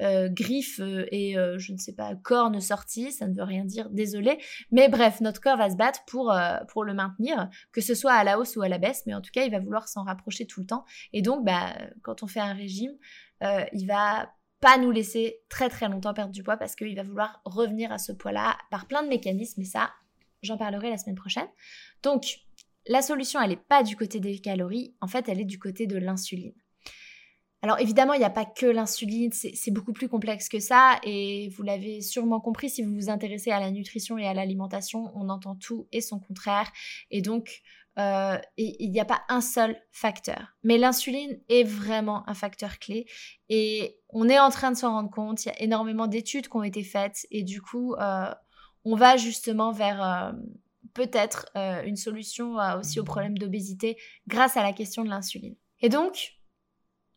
euh, 0.00 0.28
griffes 0.28 0.80
euh, 0.80 1.06
et 1.10 1.34
je 1.58 1.72
ne 1.72 1.78
sais 1.78 1.94
pas, 1.94 2.14
cornes 2.16 2.60
sorties, 2.60 3.12
ça 3.12 3.26
ne 3.26 3.34
veut 3.34 3.44
rien 3.44 3.64
dire, 3.64 3.90
désolé. 3.90 4.38
Mais 4.70 4.88
bref, 4.88 5.20
notre 5.20 5.40
corps 5.40 5.56
va 5.56 5.70
se 5.70 5.76
battre 5.76 6.00
pour, 6.06 6.34
pour 6.68 6.84
le 6.84 6.94
maintenir, 6.94 7.48
que 7.72 7.80
ce 7.80 7.94
soit 7.94 8.14
à 8.14 8.24
la 8.24 8.38
hausse 8.38 8.56
ou 8.56 8.62
à 8.62 8.68
la 8.68 8.78
baisse, 8.78 9.04
mais 9.06 9.14
en 9.14 9.20
tout 9.20 9.30
cas, 9.32 9.44
il 9.44 9.50
va 9.50 9.60
vouloir 9.60 9.88
s'en 9.88 10.04
rapprocher 10.04 10.46
tout 10.46 10.60
le 10.60 10.66
temps. 10.66 10.84
Et 11.12 11.22
donc, 11.22 11.44
bah, 11.44 11.74
quand 12.02 12.22
on 12.22 12.26
fait 12.26 12.40
un 12.40 12.54
régime, 12.54 12.92
il 13.42 13.86
va 13.86 14.32
pas 14.60 14.76
nous 14.76 14.90
laisser 14.90 15.40
très 15.48 15.68
très 15.68 15.88
longtemps 15.88 16.14
perdre 16.14 16.32
du 16.32 16.42
poids 16.42 16.56
parce 16.56 16.74
qu'il 16.74 16.96
va 16.96 17.04
vouloir 17.04 17.40
revenir 17.44 17.92
à 17.92 17.98
ce 17.98 18.10
poids-là 18.10 18.56
par 18.70 18.86
plein 18.86 19.02
de 19.02 19.08
mécanismes, 19.08 19.60
et 19.60 19.64
ça, 19.64 19.90
j'en 20.42 20.56
parlerai 20.56 20.90
la 20.90 20.98
semaine 20.98 21.16
prochaine. 21.16 21.48
Donc, 22.02 22.40
la 22.86 23.02
solution, 23.02 23.40
elle 23.40 23.50
n'est 23.50 23.56
pas 23.56 23.82
du 23.82 23.96
côté 23.96 24.20
des 24.20 24.38
calories, 24.38 24.94
en 25.00 25.08
fait, 25.08 25.28
elle 25.28 25.40
est 25.40 25.44
du 25.44 25.58
côté 25.58 25.86
de 25.86 25.98
l'insuline. 25.98 26.54
Alors 27.60 27.80
évidemment, 27.80 28.12
il 28.12 28.20
n'y 28.20 28.24
a 28.24 28.30
pas 28.30 28.44
que 28.44 28.66
l'insuline, 28.66 29.32
c'est 29.32 29.70
beaucoup 29.72 29.92
plus 29.92 30.08
complexe 30.08 30.48
que 30.48 30.60
ça. 30.60 31.00
Et 31.02 31.48
vous 31.56 31.64
l'avez 31.64 32.00
sûrement 32.02 32.40
compris 32.40 32.70
si 32.70 32.82
vous 32.82 32.94
vous 32.94 33.10
intéressez 33.10 33.50
à 33.50 33.58
la 33.58 33.72
nutrition 33.72 34.16
et 34.16 34.26
à 34.28 34.34
l'alimentation, 34.34 35.10
on 35.16 35.28
entend 35.28 35.56
tout 35.56 35.88
et 35.90 36.00
son 36.00 36.20
contraire. 36.20 36.70
Et 37.10 37.20
donc 37.20 37.62
euh, 37.98 38.38
il 38.56 38.92
n'y 38.92 39.00
a 39.00 39.04
pas 39.04 39.22
un 39.28 39.40
seul 39.40 39.76
facteur. 39.90 40.56
Mais 40.62 40.78
l'insuline 40.78 41.40
est 41.48 41.64
vraiment 41.64 42.22
un 42.28 42.34
facteur 42.34 42.78
clé. 42.78 43.06
Et 43.48 43.98
on 44.10 44.28
est 44.28 44.38
en 44.38 44.50
train 44.50 44.70
de 44.70 44.76
s'en 44.76 44.92
rendre 44.92 45.10
compte, 45.10 45.44
il 45.44 45.48
y 45.48 45.50
a 45.50 45.60
énormément 45.60 46.06
d'études 46.06 46.46
qui 46.46 46.56
ont 46.56 46.62
été 46.62 46.84
faites. 46.84 47.26
Et 47.32 47.42
du 47.42 47.60
coup 47.60 47.94
euh, 47.94 48.32
on 48.84 48.96
va 48.96 49.16
justement 49.16 49.72
vers... 49.72 50.02
Euh, 50.02 50.32
peut-être 50.94 51.46
une 51.84 51.96
solution 51.96 52.56
aussi 52.76 52.98
au 52.98 53.04
problème 53.04 53.38
d'obésité 53.38 53.96
grâce 54.26 54.56
à 54.56 54.64
la 54.64 54.72
question 54.72 55.04
de 55.04 55.08
l'insuline. 55.08 55.54
Et 55.80 55.88
donc, 55.88 56.32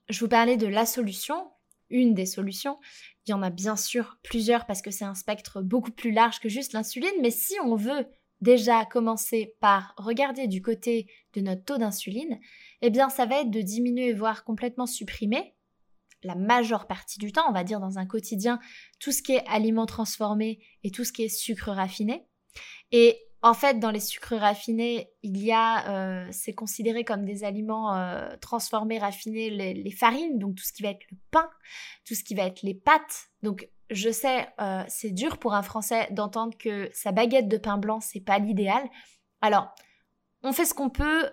je 0.10 0.19
vous 0.19 0.28
parlais 0.28 0.58
de 0.58 0.67
la 0.67 0.86
solution, 0.86 1.52
une 1.89 2.13
des 2.13 2.28
solutions. 2.28 2.78
Il 3.26 3.32
y 3.32 3.34
en 3.34 3.41
a 3.41 3.50
bien 3.50 3.76
sûr 3.76 4.19
plusieurs 4.24 4.67
parce 4.67 4.84
que 4.84 4.91
c'est 4.91 5.06
un 5.06 5.15
spectre 5.15 5.62
beaucoup 5.62 5.91
plus 5.91 6.12
large 6.12 6.39
que 6.39 6.50
juste 6.50 6.74
l'insuline, 6.74 7.10
mais 7.21 7.32
si 7.32 7.56
on 7.63 7.76
veut 7.76 8.06
déjà 8.41 8.86
commencer 8.86 9.56
par 9.60 9.95
regarder 9.97 10.47
du 10.47 10.62
côté 10.62 11.08
de 11.34 11.41
notre 11.41 11.63
taux 11.63 11.78
d'insuline, 11.78 12.39
eh 12.82 12.91
bien 12.91 13.10
ça 13.10 13.26
va 13.26 13.41
être 13.41 13.52
de 13.52 13.62
diminuer, 13.62 14.13
voire 14.13 14.43
complètement 14.43 14.86
supprimer 14.86 15.56
la 16.24 16.36
majeure 16.36 16.88
partie 16.88 17.20
du 17.20 17.32
temps, 17.32 17.44
on 17.50 17.54
va 17.54 17.64
dire 17.64 17.80
dans 17.80 17.98
un 17.98 18.06
quotidien, 18.06 18.60
tout 19.00 19.12
ce 19.12 19.22
qui 19.22 19.34
est 19.34 19.46
aliments 19.48 19.86
transformés 19.86 20.60
et 20.84 20.92
tout 20.92 21.04
ce 21.04 21.12
qui 21.12 21.24
est 21.24 21.30
sucre 21.30 21.72
raffiné. 21.72 22.28
Et 22.92 23.18
en 23.44 23.54
fait, 23.56 23.80
dans 23.80 23.90
les 23.90 24.00
sucres 24.00 24.36
raffinés, 24.36 25.10
il 25.24 25.38
y 25.44 25.52
a, 25.52 25.90
euh, 25.90 26.28
c'est 26.32 26.54
considéré 26.54 27.04
comme 27.04 27.26
des 27.26 27.44
aliments 27.44 27.96
euh, 27.96 28.36
transformés, 28.40 29.00
raffinés, 29.00 29.50
les, 29.50 29.92
farines, 29.92 30.38
donc 30.38 30.56
tout 30.56 30.64
ce 30.64 30.72
qui 30.74 30.84
va 30.84 30.90
être 30.90 31.10
le 31.10 31.18
pain, 31.32 31.50
tout 32.06 32.14
ce 32.14 32.24
qui 32.24 32.36
va 32.36 32.44
être 32.44 32.62
les 32.62 32.76
pâtes. 32.76 33.30
Donc, 33.42 33.68
je 33.90 34.12
sais, 34.12 34.48
euh, 34.62 34.84
c'est 34.88 35.10
dur 35.10 35.40
pour 35.40 35.56
un 35.56 35.64
Français 35.64 36.08
d'entendre 36.12 36.56
que 36.58 36.90
sa 36.94 37.12
baguette 37.12 37.48
de 37.48 37.58
pain 37.58 37.78
blanc, 37.78 38.00
c'est 38.00 38.22
pas 38.22 38.38
l'idéal. 38.38 38.88
Alors, 39.42 39.74
on 40.44 40.54
fait 40.54 40.66
ce 40.66 40.74
qu'on 40.74 40.90
peut. 40.90 41.30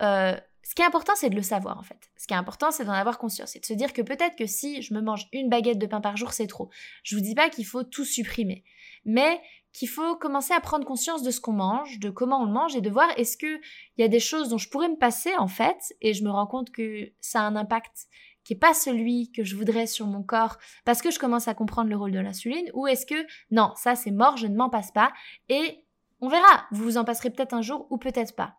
Ce 0.68 0.74
qui 0.74 0.82
est 0.82 0.84
important, 0.84 1.14
c'est 1.16 1.30
de 1.30 1.34
le 1.34 1.40
savoir 1.40 1.78
en 1.78 1.82
fait. 1.82 2.10
Ce 2.18 2.26
qui 2.26 2.34
est 2.34 2.36
important, 2.36 2.70
c'est 2.70 2.84
d'en 2.84 2.92
avoir 2.92 3.16
conscience 3.16 3.56
et 3.56 3.58
de 3.58 3.64
se 3.64 3.72
dire 3.72 3.94
que 3.94 4.02
peut-être 4.02 4.36
que 4.36 4.44
si 4.44 4.82
je 4.82 4.92
me 4.92 5.00
mange 5.00 5.26
une 5.32 5.48
baguette 5.48 5.78
de 5.78 5.86
pain 5.86 6.02
par 6.02 6.18
jour, 6.18 6.34
c'est 6.34 6.46
trop. 6.46 6.68
Je 7.04 7.16
vous 7.16 7.22
dis 7.22 7.34
pas 7.34 7.48
qu'il 7.48 7.64
faut 7.64 7.84
tout 7.84 8.04
supprimer, 8.04 8.64
mais 9.06 9.40
qu'il 9.72 9.88
faut 9.88 10.14
commencer 10.16 10.52
à 10.52 10.60
prendre 10.60 10.84
conscience 10.84 11.22
de 11.22 11.30
ce 11.30 11.40
qu'on 11.40 11.54
mange, 11.54 11.98
de 12.00 12.10
comment 12.10 12.42
on 12.42 12.44
le 12.44 12.52
mange 12.52 12.76
et 12.76 12.82
de 12.82 12.90
voir 12.90 13.08
est-ce 13.16 13.38
qu'il 13.38 13.58
y 13.96 14.02
a 14.02 14.08
des 14.08 14.20
choses 14.20 14.50
dont 14.50 14.58
je 14.58 14.68
pourrais 14.68 14.90
me 14.90 14.98
passer 14.98 15.34
en 15.38 15.48
fait 15.48 15.94
et 16.02 16.12
je 16.12 16.22
me 16.22 16.30
rends 16.30 16.46
compte 16.46 16.70
que 16.70 17.10
ça 17.22 17.40
a 17.40 17.44
un 17.44 17.56
impact 17.56 18.04
qui 18.44 18.52
n'est 18.52 18.58
pas 18.58 18.74
celui 18.74 19.32
que 19.32 19.44
je 19.44 19.56
voudrais 19.56 19.86
sur 19.86 20.06
mon 20.06 20.22
corps 20.22 20.58
parce 20.84 21.00
que 21.00 21.10
je 21.10 21.18
commence 21.18 21.48
à 21.48 21.54
comprendre 21.54 21.88
le 21.88 21.96
rôle 21.96 22.12
de 22.12 22.20
l'insuline 22.20 22.70
ou 22.74 22.86
est-ce 22.86 23.06
que 23.06 23.26
non, 23.50 23.72
ça 23.74 23.94
c'est 23.94 24.10
mort, 24.10 24.36
je 24.36 24.46
ne 24.46 24.54
m'en 24.54 24.68
passe 24.68 24.92
pas 24.92 25.14
et 25.48 25.82
on 26.20 26.28
verra, 26.28 26.66
vous 26.72 26.84
vous 26.84 26.98
en 26.98 27.04
passerez 27.04 27.30
peut-être 27.30 27.54
un 27.54 27.62
jour 27.62 27.86
ou 27.88 27.96
peut-être 27.96 28.36
pas. 28.36 28.57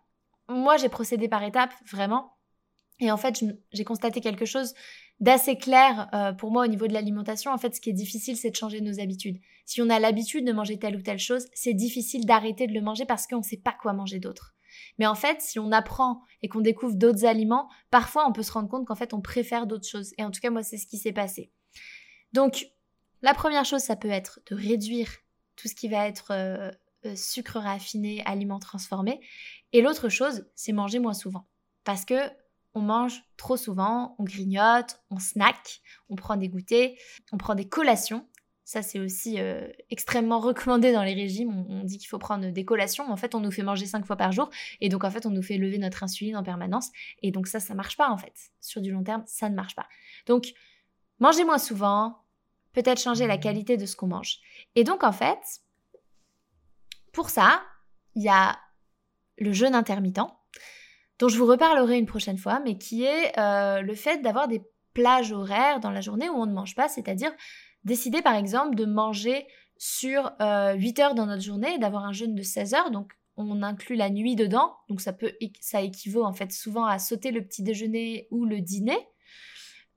Moi 0.50 0.78
j'ai 0.78 0.90
procédé 0.90 1.30
par 1.30 1.44
étapes 1.44 1.74
vraiment 1.90 2.34
et 3.00 3.12
en 3.12 3.18
fait 3.18 3.44
j'ai 3.72 3.84
constaté 3.86 4.20
quelque 4.20 4.46
chose 4.46 4.74
d'assez 5.20 5.58
clair 5.58 6.10
euh, 6.14 6.34
pour 6.34 6.52
moi 6.52 6.64
au 6.64 6.68
niveau 6.68 6.88
de 6.88 6.94
l'alimentation. 6.94 7.52
En 7.52 7.58
fait, 7.58 7.76
ce 7.76 7.82
qui 7.82 7.90
est 7.90 7.94
difficile, 7.94 8.38
c'est 8.38 8.52
de 8.52 8.56
changer 8.56 8.82
nos 8.82 9.00
habitudes. 9.00 9.40
si 9.66 9.82
on 9.82 9.90
a 9.90 10.00
l'habitude 10.00 10.46
de 10.46 10.54
manger 10.54 10.80
telle 10.80 10.96
ou 10.96 11.02
telle 11.02 11.20
chose, 11.20 11.48
c'est 11.54 11.74
difficile 11.74 12.26
d'arrêter 12.26 12.68
de 12.68 12.74
le 12.74 12.82
manger 12.82 13.06
parce 13.06 13.28
qu'on 13.28 13.40
ne 13.40 13.44
sait 13.44 13.58
pas 13.58 13.76
quoi 13.80 13.94
manger 13.94 14.20
d'autre. 14.20 14.56
Mais 14.98 15.08
en 15.08 15.16
fait, 15.16 15.42
si 15.42 15.60
on 15.60 15.72
apprend 15.72 16.22
et 16.42 16.48
qu'on 16.48 16.62
découvre 16.62 16.96
d'autres 16.96 17.26
aliments, 17.26 17.70
parfois 17.92 18.28
on 18.28 18.32
peut 18.32 18.44
se 18.44 18.52
rendre 18.52 18.70
compte 18.70 18.88
qu'en 18.88 18.96
fait 18.96 19.14
on 19.14 19.22
préfère 19.22 19.68
d'autres 19.68 19.88
choses. 19.88 20.14
Et 20.18 20.24
en 20.24 20.32
tout 20.32 20.40
cas, 20.40 20.50
moi, 20.50 20.64
c'est 20.64 20.78
ce 20.78 20.88
qui 20.88 20.98
s'est 20.98 21.12
passé. 21.12 21.52
Donc, 22.34 22.68
la 23.22 23.34
première 23.34 23.66
chose, 23.66 23.82
ça 23.82 23.96
peut 23.96 24.10
être 24.10 24.40
de 24.50 24.56
réduire 24.56 25.10
tout 25.56 25.68
ce 25.68 25.76
qui 25.76 25.90
va 25.90 26.08
être 26.08 26.32
euh, 26.32 26.72
euh, 27.06 27.16
sucre 27.16 27.60
raffiné, 27.60 28.22
aliments 28.26 28.60
transformés. 28.60 29.22
Et 29.72 29.82
l'autre 29.82 30.10
chose, 30.10 30.46
c'est 30.56 30.74
manger 30.74 31.00
moins 31.00 31.14
souvent. 31.14 31.48
Parce 31.84 32.06
que 32.06 32.20
on 32.74 32.82
mange 32.82 33.24
trop 33.38 33.58
souvent, 33.58 34.16
on 34.20 34.24
grignote, 34.24 35.00
on 35.10 35.20
snack, 35.20 35.82
on 36.10 36.16
prend 36.16 36.36
des 36.36 36.50
goûters, 36.50 36.96
on 37.32 37.38
prend 37.38 37.56
des 37.56 37.68
collations. 37.68 38.28
Ça, 38.66 38.84
c'est 38.84 39.00
aussi 39.00 39.40
euh, 39.40 39.68
extrêmement 39.90 40.40
recommandé 40.42 40.92
dans 40.94 41.04
les 41.04 41.16
régimes. 41.16 41.66
On, 41.70 41.84
dit 41.84 41.98
qu'il 41.98 42.08
faut 42.08 42.20
prendre 42.20 42.52
des 42.52 42.66
collations. 42.66 43.10
En 43.12 43.18
fait, 43.18 43.34
on 43.34 43.40
nous 43.40 43.50
fait 43.50 43.64
manger 43.64 43.88
cinq 43.88 44.06
fois 44.06 44.16
par 44.16 44.32
jour. 44.32 44.50
Et 44.80 44.90
donc, 44.90 45.04
en 45.04 45.10
fait, 45.10 45.26
on 45.26 45.32
nous 45.32 45.42
fait 45.42 45.58
lever 45.58 45.80
notre 45.80 46.04
insuline 46.04 46.38
en 46.38 46.44
permanence. 46.44 46.92
Et 47.24 47.32
donc, 47.32 47.48
ça, 47.48 47.60
ça 47.60 47.74
marche 47.74 47.98
pas, 47.98 48.10
en 48.10 48.18
fait. 48.18 48.34
Sur 48.62 48.82
du 48.82 48.92
long 48.92 49.04
terme, 49.04 49.24
ça 49.26 49.50
ne 49.50 49.56
marche 49.56 49.76
pas. 49.76 49.88
Donc, 50.28 50.54
mangez 51.20 51.46
moins 51.46 51.58
souvent. 51.58 52.18
Peut-être 52.74 53.02
changer 53.02 53.26
la 53.26 53.40
qualité 53.40 53.78
de 53.78 53.88
ce 53.88 53.96
qu'on 53.96 54.06
mange. 54.06 54.38
Et 54.76 54.84
donc, 54.84 55.04
en 55.04 55.12
fait, 55.12 55.62
pour 57.12 57.30
ça, 57.30 57.64
il 58.16 58.24
y 58.24 58.30
a 58.30 58.58
le 59.38 59.52
jeûne 59.52 59.76
intermittent 59.76 60.20
dont 61.20 61.28
je 61.28 61.38
vous 61.38 61.46
reparlerai 61.46 61.98
une 61.98 62.06
prochaine 62.06 62.38
fois, 62.38 62.62
mais 62.64 62.78
qui 62.78 63.04
est 63.04 63.38
euh, 63.38 63.82
le 63.82 63.94
fait 63.94 64.22
d'avoir 64.22 64.48
des 64.48 64.62
plages 64.94 65.32
horaires 65.32 65.80
dans 65.80 65.92
la 65.92 66.02
journée 66.02 66.30
où 66.30 66.36
on 66.36 66.46
ne 66.46 66.54
mange 66.54 66.76
pas, 66.76 66.88
c'est-à-dire 66.88 67.32
décider 67.84 68.22
par 68.22 68.36
exemple 68.36 68.76
de 68.76 68.86
manger 68.86 69.46
sur 69.78 70.24
8 70.24 70.42
euh, 70.42 71.04
heures 71.04 71.16
dans 71.16 71.26
notre 71.26 71.44
journée 71.44 71.78
d'avoir 71.78 72.06
un 72.06 72.14
jeûne 72.14 72.36
de 72.36 72.42
16 72.42 72.74
heures, 72.74 72.92
donc 72.92 73.14
on 73.38 73.64
inclut 73.64 73.96
la 73.96 74.10
nuit 74.10 74.36
dedans, 74.36 74.76
donc 74.90 75.00
ça 75.00 75.14
peut 75.14 75.34
ça 75.62 75.82
équivaut 75.82 76.26
en 76.26 76.34
fait 76.34 76.52
souvent 76.52 76.86
à 76.86 77.00
sauter 77.00 77.32
le 77.32 77.42
petit 77.42 77.64
déjeuner 77.64 78.28
ou 78.32 78.46
le 78.46 78.60
dîner. 78.60 78.98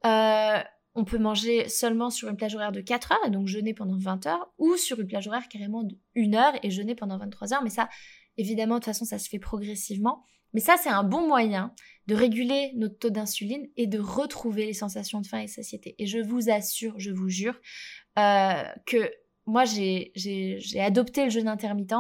Euh, 0.07 0.62
on 0.94 1.05
peut 1.05 1.18
manger 1.18 1.68
seulement 1.68 2.11
sur 2.11 2.28
une 2.28 2.37
plage 2.37 2.55
horaire 2.55 2.72
de 2.72 2.81
4 2.81 3.12
heures 3.12 3.26
et 3.26 3.31
donc 3.31 3.46
jeûner 3.46 3.74
pendant 3.74 3.96
20 3.96 4.26
heures, 4.26 4.52
ou 4.59 4.76
sur 4.76 5.00
une 5.00 5.07
plage 5.07 5.26
horaire 5.26 5.48
carrément 5.48 5.83
de 5.83 5.96
1 6.16 6.35
heure 6.35 6.55
et 6.62 6.70
jeûner 6.70 6.94
pendant 6.94 7.18
23 7.18 7.55
heures, 7.55 7.62
mais 7.62 7.70
ça, 7.70 7.88
évidemment, 8.37 8.74
de 8.74 8.81
toute 8.81 8.87
façon, 8.87 9.05
ça 9.05 9.18
se 9.18 9.28
fait 9.28 9.38
progressivement. 9.38 10.24
Mais 10.55 10.61
ça, 10.61 10.76
c'est 10.76 10.90
un 10.90 11.02
bon 11.02 11.26
moyen 11.26 11.74
de 12.09 12.14
réguler 12.14 12.72
notre 12.74 12.98
taux 12.98 13.11
d'insuline 13.11 13.68
et 13.76 13.87
de 13.87 13.98
retrouver 13.98 14.66
les 14.66 14.74
sensations 14.74 15.20
de 15.20 15.26
faim 15.26 15.38
et 15.38 15.46
de 15.46 15.50
satiété. 15.50 15.94
Et 15.98 16.07
je 16.07 16.18
vous 16.18 16.50
assure, 16.50 16.94
je 16.98 17.11
vous 17.11 17.28
jure, 17.28 17.59
euh, 18.18 18.62
que 18.87 19.11
moi, 19.46 19.64
j'ai 19.64 20.12
adopté 20.78 21.24
le 21.24 21.31
jeûne 21.31 21.48
intermittent. 21.48 21.94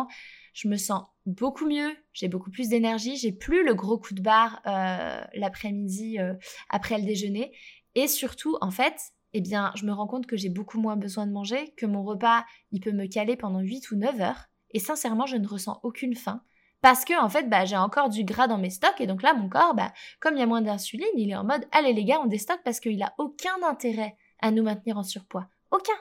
Je 0.52 0.68
me 0.68 0.76
sens 0.76 1.04
beaucoup 1.24 1.66
mieux, 1.66 1.96
j'ai 2.12 2.28
beaucoup 2.28 2.50
plus 2.50 2.68
d'énergie, 2.68 3.16
j'ai 3.16 3.32
plus 3.32 3.64
le 3.64 3.74
gros 3.74 3.98
coup 3.98 4.12
de 4.12 4.20
barre 4.20 4.60
euh, 4.66 5.24
l'après-midi 5.34 6.18
euh, 6.18 6.34
après 6.68 6.98
le 6.98 7.04
déjeuner. 7.04 7.52
Et 7.94 8.08
surtout, 8.08 8.56
en 8.60 8.70
fait, 8.70 9.12
eh 9.32 9.40
bien, 9.40 9.72
je 9.74 9.84
me 9.86 9.92
rends 9.92 10.06
compte 10.06 10.26
que 10.26 10.36
j'ai 10.36 10.48
beaucoup 10.48 10.80
moins 10.80 10.96
besoin 10.96 11.26
de 11.26 11.32
manger, 11.32 11.72
que 11.76 11.86
mon 11.86 12.02
repas, 12.02 12.44
il 12.70 12.80
peut 12.80 12.92
me 12.92 13.06
caler 13.06 13.36
pendant 13.36 13.60
8 13.60 13.90
ou 13.90 13.96
9 13.96 14.20
heures. 14.20 14.44
Et 14.70 14.78
sincèrement, 14.78 15.26
je 15.26 15.36
ne 15.36 15.46
ressens 15.46 15.80
aucune 15.82 16.14
faim. 16.14 16.42
Parce 16.82 17.04
que 17.04 17.18
en 17.18 17.28
fait 17.28 17.48
bah, 17.48 17.64
j'ai 17.64 17.76
encore 17.76 18.08
du 18.08 18.24
gras 18.24 18.48
dans 18.48 18.58
mes 18.58 18.68
stocks 18.68 19.00
et 19.00 19.06
donc 19.06 19.22
là 19.22 19.34
mon 19.34 19.48
corps 19.48 19.72
bah, 19.74 19.92
comme 20.18 20.34
il 20.34 20.40
y 20.40 20.42
a 20.42 20.46
moins 20.46 20.60
d'insuline 20.60 21.06
il 21.16 21.30
est 21.30 21.36
en 21.36 21.44
mode 21.44 21.64
allez 21.70 21.92
les 21.92 22.04
gars 22.04 22.20
on 22.20 22.26
déstocke 22.26 22.62
parce 22.64 22.80
qu'il 22.80 23.00
a 23.04 23.14
aucun 23.18 23.54
intérêt 23.62 24.16
à 24.40 24.50
nous 24.50 24.64
maintenir 24.64 24.98
en 24.98 25.04
surpoids. 25.04 25.46
Aucun. 25.70 25.92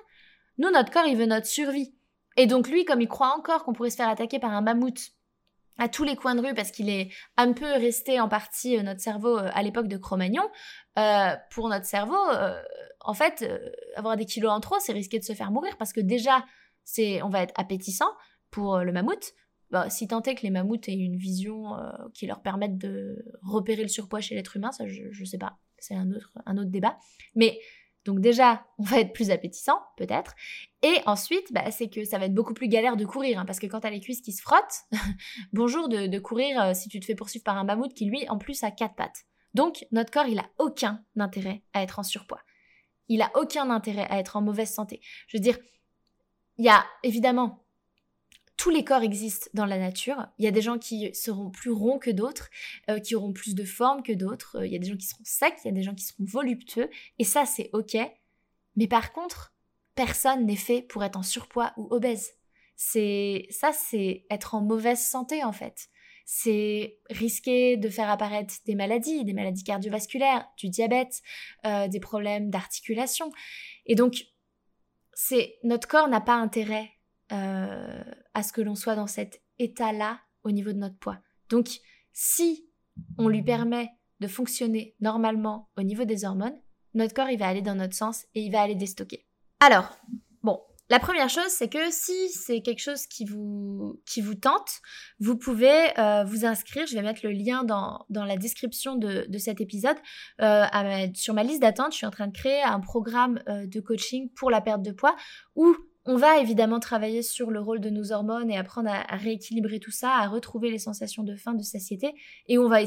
Nous 0.58 0.72
notre 0.72 0.92
corps 0.92 1.06
il 1.06 1.16
veut 1.16 1.28
notre 1.28 1.46
survie. 1.46 1.94
Et 2.36 2.48
donc 2.48 2.68
lui 2.68 2.84
comme 2.84 3.00
il 3.00 3.08
croit 3.08 3.36
encore 3.38 3.64
qu'on 3.64 3.74
pourrait 3.74 3.92
se 3.92 3.96
faire 3.96 4.10
attaquer 4.10 4.40
par 4.40 4.54
un 4.54 4.62
mammouth 4.62 5.12
à 5.78 5.90
tous 5.90 6.04
les 6.04 6.16
coins 6.16 6.36
de 6.36 6.42
rue 6.42 6.54
parce 6.54 6.72
qu'il 6.72 6.90
est 6.90 7.10
un 7.38 7.54
peu 7.54 7.66
resté 7.66 8.20
en 8.20 8.30
partie 8.30 8.78
euh, 8.78 8.84
notre 8.84 9.02
cerveau 9.02 9.38
euh, 9.38 9.50
à 9.54 9.64
l'époque 9.64 9.88
de 9.88 9.98
Cro-Magnon. 9.98 10.48
Euh, 11.00 11.36
pour 11.52 11.70
notre 11.70 11.86
cerveau 11.86 12.18
en 13.00 13.14
fait 13.14 13.50
avoir 13.96 14.18
des 14.18 14.26
kilos 14.26 14.52
en 14.52 14.60
trop 14.60 14.76
c'est 14.80 14.92
risquer 14.92 15.20
de 15.20 15.24
se 15.24 15.32
faire 15.32 15.50
mourir 15.50 15.78
parce 15.78 15.94
que 15.94 16.02
déjà 16.02 16.46
c'est 16.84 17.22
on 17.22 17.30
va 17.30 17.44
être 17.44 17.54
appétissant 17.58 18.12
pour 18.50 18.80
le 18.80 18.92
mammouth. 18.92 19.34
Bah, 19.70 19.90
si 19.90 20.06
tant 20.10 20.22
est 20.24 20.36
que 20.36 20.42
les 20.42 20.50
mammouths 20.50 20.90
aient 20.90 20.98
une 20.98 21.16
vision 21.16 21.78
qui 22.14 22.28
leur 22.28 22.42
permette 22.42 22.78
de 22.78 23.24
repérer 23.42 23.84
le 23.84 23.88
surpoids 23.88 24.20
chez 24.20 24.36
l'être 24.36 24.58
humain, 24.58 24.74
ça 24.74 24.86
je, 24.86 25.04
ne 25.18 25.26
sais 25.26 25.38
pas, 25.38 25.60
c'est 25.78 25.96
un 25.96 26.12
autre, 26.12 26.34
un 26.46 26.58
autre 26.58 26.70
débat. 26.70 26.98
Mais 27.36 27.58
donc 28.06 28.20
déjà, 28.20 28.66
on 28.80 28.84
va 28.84 29.00
être 29.00 29.14
plus 29.14 29.30
appétissant, 29.30 29.80
peut-être. 29.98 30.34
Et 30.82 30.98
ensuite, 31.06 31.54
bah, 31.54 31.70
c'est 31.70 31.90
que 31.90 32.04
ça 32.04 32.18
va 32.18 32.26
être 32.26 32.34
beaucoup 32.34 32.54
plus 32.54 32.68
galère 32.68 32.98
de 32.98 33.06
courir, 33.06 33.40
hein, 33.40 33.46
parce 33.46 33.60
que 33.60 33.68
quand 33.68 33.82
t'as 33.82 33.92
les 33.92 34.00
cuisses 34.00 34.22
qui 34.22 34.32
se 34.32 34.42
frottent, 34.42 34.86
bonjour 35.54 35.88
de, 35.88 36.20
courir 36.20 36.62
euh, 36.62 36.74
si 36.74 36.90
tu 36.90 37.00
te 37.00 37.06
fais 37.06 37.16
poursuivre 37.16 37.44
par 37.44 37.58
un 37.58 37.64
mammouth 37.64 37.94
qui 37.94 38.06
lui, 38.06 38.28
en 38.30 38.38
plus, 38.38 38.64
a 38.64 38.72
quatre 38.72 38.96
pattes. 38.96 39.26
Donc 39.54 39.86
notre 39.92 40.12
corps, 40.12 40.28
il 40.28 40.40
a 40.40 40.50
aucun 40.58 41.04
intérêt 41.18 41.64
à 41.74 41.84
être 41.84 42.00
en 42.00 42.04
surpoids. 42.04 42.42
Il 43.08 43.22
a 43.22 43.32
aucun 43.36 43.70
intérêt 43.70 44.08
à 44.10 44.18
être 44.18 44.38
en 44.38 44.42
mauvaise 44.42 44.74
santé. 44.74 45.02
Je 45.28 45.38
veux 45.38 45.42
dire, 45.42 45.58
il 46.58 46.66
y 46.66 46.70
a 46.70 46.86
évidemment 47.04 47.66
tous 48.62 48.70
les 48.70 48.84
corps 48.84 49.02
existent 49.02 49.50
dans 49.56 49.66
la 49.66 49.80
nature. 49.80 50.28
Il 50.38 50.46
y 50.46 50.48
a 50.48 50.52
des 50.52 50.62
gens 50.62 50.78
qui 50.78 51.10
seront 51.16 51.50
plus 51.50 51.72
ronds 51.72 51.98
que 51.98 52.12
d'autres, 52.12 52.52
euh, 52.92 53.00
qui 53.00 53.16
auront 53.16 53.34
plus 53.34 53.56
de 53.56 53.64
forme 53.64 54.04
que 54.04 54.12
d'autres. 54.12 54.60
Euh, 54.60 54.68
il 54.68 54.72
y 54.72 54.76
a 54.76 54.78
des 54.78 54.88
gens 54.88 54.98
qui 54.98 55.08
seront 55.08 55.24
secs, 55.24 55.56
il 55.64 55.68
y 55.70 55.72
a 55.72 55.74
des 55.74 55.82
gens 55.82 55.96
qui 55.96 56.06
seront 56.06 56.26
voluptueux. 56.26 56.88
Et 57.18 57.24
ça, 57.24 57.48
c'est 57.48 57.72
OK. 57.74 57.98
Mais 58.76 58.86
par 58.86 59.14
contre, 59.14 59.52
personne 59.96 60.46
n'est 60.46 60.56
fait 60.56 60.84
pour 60.84 61.04
être 61.04 61.16
en 61.16 61.24
surpoids 61.24 61.74
ou 61.76 61.88
obèse. 61.90 62.36
C'est 62.76 63.48
ça, 63.50 63.72
c'est 63.74 64.28
être 64.30 64.54
en 64.54 64.62
mauvaise 64.62 65.02
santé 65.02 65.44
en 65.44 65.54
fait. 65.54 65.90
C'est 66.26 67.00
risquer 67.10 67.78
de 67.78 67.90
faire 67.90 68.12
apparaître 68.12 68.54
des 68.68 68.76
maladies, 68.76 69.26
des 69.26 69.34
maladies 69.34 69.64
cardiovasculaires, 69.64 70.48
du 70.58 70.70
diabète, 70.70 71.24
euh, 71.66 71.88
des 71.88 72.00
problèmes 72.00 72.52
d'articulation. 72.52 73.32
Et 73.88 73.96
donc, 73.96 74.28
c'est 75.16 75.58
notre 75.64 75.88
corps 75.88 76.08
n'a 76.10 76.22
pas 76.22 76.36
intérêt 76.36 76.92
euh, 77.32 78.04
à 78.34 78.44
ce 78.44 78.54
que 78.54 78.62
l'on 78.62 78.76
soit 78.76 78.96
dans 78.96 79.08
cet 79.08 79.42
état-là 79.60 80.20
au 80.44 80.52
niveau 80.52 80.72
de 80.72 80.78
notre 80.78 80.98
poids. 80.98 81.20
Donc, 81.50 81.70
si 82.14 82.68
on 83.18 83.28
lui 83.28 83.44
permet 83.44 83.90
de 84.20 84.28
fonctionner 84.28 84.96
normalement 85.00 85.70
au 85.78 85.84
niveau 85.84 86.06
des 86.06 86.26
hormones, 86.26 86.58
notre 86.94 87.14
corps, 87.14 87.30
il 87.30 87.40
va 87.40 87.48
aller 87.48 87.62
dans 87.62 87.76
notre 87.76 87.96
sens 87.96 88.26
et 88.36 88.42
il 88.42 88.52
va 88.52 88.62
aller 88.62 88.76
déstocker. 88.76 89.26
Alors, 89.62 89.98
bon, 90.44 90.60
la 90.90 91.00
première 91.00 91.30
chose, 91.30 91.48
c'est 91.48 91.70
que 91.70 91.90
si 91.90 92.30
c'est 92.30 92.62
quelque 92.62 92.82
chose 92.82 93.06
qui 93.08 93.24
vous, 93.24 94.02
qui 94.06 94.20
vous 94.20 94.36
tente, 94.36 94.82
vous 95.20 95.38
pouvez 95.38 95.98
euh, 95.98 96.26
vous 96.26 96.46
inscrire. 96.46 96.86
Je 96.86 96.96
vais 96.96 97.02
mettre 97.02 97.22
le 97.24 97.32
lien 97.32 97.64
dans, 97.64 98.06
dans 98.10 98.26
la 98.26 98.36
description 98.36 98.96
de, 98.96 99.26
de 99.30 99.38
cet 99.38 99.62
épisode. 99.62 99.96
Euh, 100.42 100.66
sur 101.14 101.34
ma 101.34 101.44
liste 101.44 101.62
d'attente, 101.62 101.94
je 101.94 101.98
suis 101.98 102.06
en 102.06 102.12
train 102.12 102.28
de 102.28 102.38
créer 102.38 102.62
un 102.62 102.82
programme 102.82 103.42
de 103.48 103.80
coaching 103.80 104.30
pour 104.36 104.52
la 104.52 104.60
perte 104.60 104.82
de 104.82 104.92
poids 104.92 105.16
où 105.56 105.74
on 106.06 106.16
va 106.16 106.40
évidemment 106.40 106.80
travailler 106.80 107.22
sur 107.22 107.52
le 107.52 107.60
rôle 107.60 107.80
de 107.80 107.90
nos 107.90 108.12
hormones 108.12 108.50
et 108.50 108.58
apprendre 108.58 108.90
à, 108.90 109.16
rééquilibrer 109.16 109.80
tout 109.80 109.92
ça, 109.92 110.16
à 110.16 110.28
retrouver 110.28 110.72
les 110.72 110.80
sensations 110.80 111.24
de 111.24 111.36
faim, 111.36 111.54
de 111.54 111.64
satiété. 111.64 112.14
Et 112.48 112.58
on 112.58 112.68
va 112.68 112.80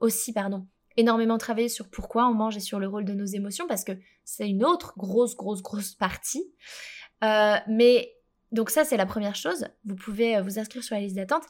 aussi, 0.00 0.32
pardon, 0.32 0.66
énormément 0.96 1.38
travailler 1.38 1.68
sur 1.68 1.88
pourquoi 1.88 2.26
on 2.28 2.34
mange 2.34 2.56
et 2.56 2.60
sur 2.60 2.80
le 2.80 2.88
rôle 2.88 3.04
de 3.04 3.12
nos 3.12 3.24
émotions 3.24 3.66
parce 3.68 3.84
que 3.84 3.92
c'est 4.24 4.48
une 4.48 4.64
autre 4.64 4.94
grosse, 4.96 5.36
grosse, 5.36 5.62
grosse 5.62 5.94
partie. 5.94 6.44
Euh, 7.22 7.56
mais 7.68 8.12
donc 8.52 8.70
ça, 8.70 8.84
c'est 8.84 8.96
la 8.96 9.06
première 9.06 9.36
chose. 9.36 9.68
Vous 9.84 9.96
pouvez 9.96 10.36
euh, 10.36 10.42
vous 10.42 10.58
inscrire 10.58 10.82
sur 10.82 10.94
la 10.96 11.02
liste 11.02 11.16
d'attente. 11.16 11.44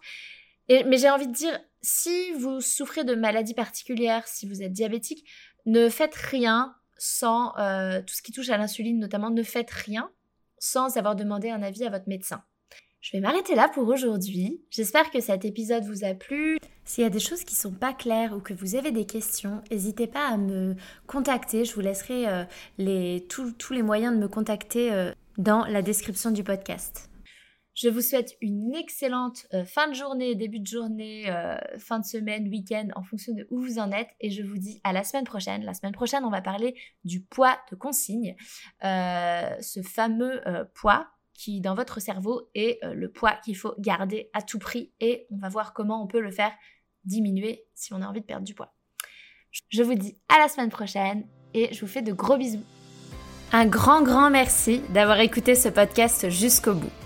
mais 0.68 0.98
j'ai 0.98 1.10
envie 1.10 1.28
de 1.28 1.32
dire, 1.32 1.58
si 1.80 2.32
vous 2.32 2.60
souffrez 2.60 3.04
de 3.04 3.14
maladies 3.14 3.54
particulières, 3.54 4.26
si 4.26 4.46
vous 4.46 4.62
êtes 4.62 4.72
diabétique, 4.72 5.26
ne 5.64 5.88
faites 5.88 6.14
rien 6.14 6.74
sans 6.98 7.56
euh, 7.58 8.00
tout 8.00 8.14
ce 8.14 8.22
qui 8.22 8.32
touche 8.32 8.48
à 8.50 8.56
l'insuline 8.56 8.98
notamment, 8.98 9.30
ne 9.30 9.42
faites 9.42 9.70
rien 9.70 10.10
sans 10.58 10.96
avoir 10.96 11.16
demandé 11.16 11.50
un 11.50 11.62
avis 11.62 11.84
à 11.84 11.90
votre 11.90 12.08
médecin. 12.08 12.42
Je 13.00 13.16
vais 13.16 13.20
m'arrêter 13.20 13.54
là 13.54 13.70
pour 13.72 13.86
aujourd'hui. 13.86 14.60
J'espère 14.70 15.10
que 15.10 15.20
cet 15.20 15.44
épisode 15.44 15.84
vous 15.84 16.04
a 16.04 16.14
plu. 16.14 16.58
S'il 16.84 17.04
y 17.04 17.06
a 17.06 17.10
des 17.10 17.20
choses 17.20 17.44
qui 17.44 17.54
sont 17.54 17.72
pas 17.72 17.92
claires 17.92 18.32
ou 18.32 18.40
que 18.40 18.52
vous 18.52 18.74
avez 18.74 18.90
des 18.90 19.06
questions, 19.06 19.62
n'hésitez 19.70 20.06
pas 20.06 20.26
à 20.26 20.36
me 20.36 20.74
contacter. 21.06 21.64
Je 21.64 21.74
vous 21.74 21.82
laisserai 21.82 22.26
euh, 22.28 23.18
tous 23.28 23.72
les 23.72 23.82
moyens 23.82 24.14
de 24.14 24.20
me 24.20 24.28
contacter 24.28 24.92
euh, 24.92 25.12
dans 25.38 25.64
la 25.66 25.82
description 25.82 26.30
du 26.30 26.42
podcast. 26.42 27.08
Je 27.76 27.88
vous 27.88 28.00
souhaite 28.00 28.36
une 28.40 28.74
excellente 28.74 29.46
euh, 29.54 29.64
fin 29.64 29.86
de 29.86 29.94
journée, 29.94 30.34
début 30.34 30.60
de 30.60 30.66
journée, 30.66 31.26
fin 31.78 32.00
de 32.00 32.04
semaine, 32.04 32.48
week-end, 32.48 32.88
en 32.96 33.02
fonction 33.02 33.34
de 33.34 33.46
où 33.50 33.60
vous 33.60 33.78
en 33.78 33.92
êtes. 33.92 34.08
Et 34.20 34.30
je 34.30 34.42
vous 34.42 34.58
dis 34.58 34.80
à 34.82 34.92
la 34.92 35.04
semaine 35.04 35.24
prochaine. 35.24 35.62
La 35.62 35.74
semaine 35.74 35.92
prochaine, 35.92 36.24
on 36.24 36.30
va 36.30 36.40
parler 36.40 36.74
du 37.04 37.20
poids 37.22 37.56
de 37.70 37.76
consigne. 37.76 38.34
ce 38.82 39.82
fameux 39.84 40.40
poids 40.74 41.06
qui, 41.34 41.60
dans 41.60 41.74
votre 41.74 42.00
cerveau, 42.00 42.48
est 42.54 42.78
le 42.82 43.12
poids 43.12 43.34
qu'il 43.44 43.56
faut 43.56 43.74
garder 43.78 44.30
à 44.32 44.40
tout 44.40 44.58
prix. 44.58 44.92
Et 45.00 45.26
on 45.30 45.36
va 45.36 45.50
voir 45.50 45.74
comment 45.74 46.02
on 46.02 46.06
peut 46.06 46.20
le 46.20 46.30
faire 46.30 46.52
diminuer 47.04 47.64
si 47.74 47.92
on 47.92 48.02
a 48.02 48.06
envie 48.06 48.20
de 48.20 48.26
perdre 48.26 48.44
du 48.44 48.54
poids. 48.54 48.74
Je 49.68 49.82
vous 49.82 49.94
dis 49.94 50.18
à 50.28 50.38
la 50.38 50.48
semaine 50.48 50.70
prochaine 50.70 51.26
et 51.54 51.72
je 51.72 51.80
vous 51.80 51.86
fais 51.86 52.02
de 52.02 52.12
gros 52.12 52.36
bisous. 52.36 52.64
Un 53.52 53.66
grand 53.66 54.02
grand 54.02 54.30
merci 54.30 54.80
d'avoir 54.90 55.20
écouté 55.20 55.54
ce 55.54 55.68
podcast 55.68 56.28
jusqu'au 56.28 56.74
bout. 56.74 57.05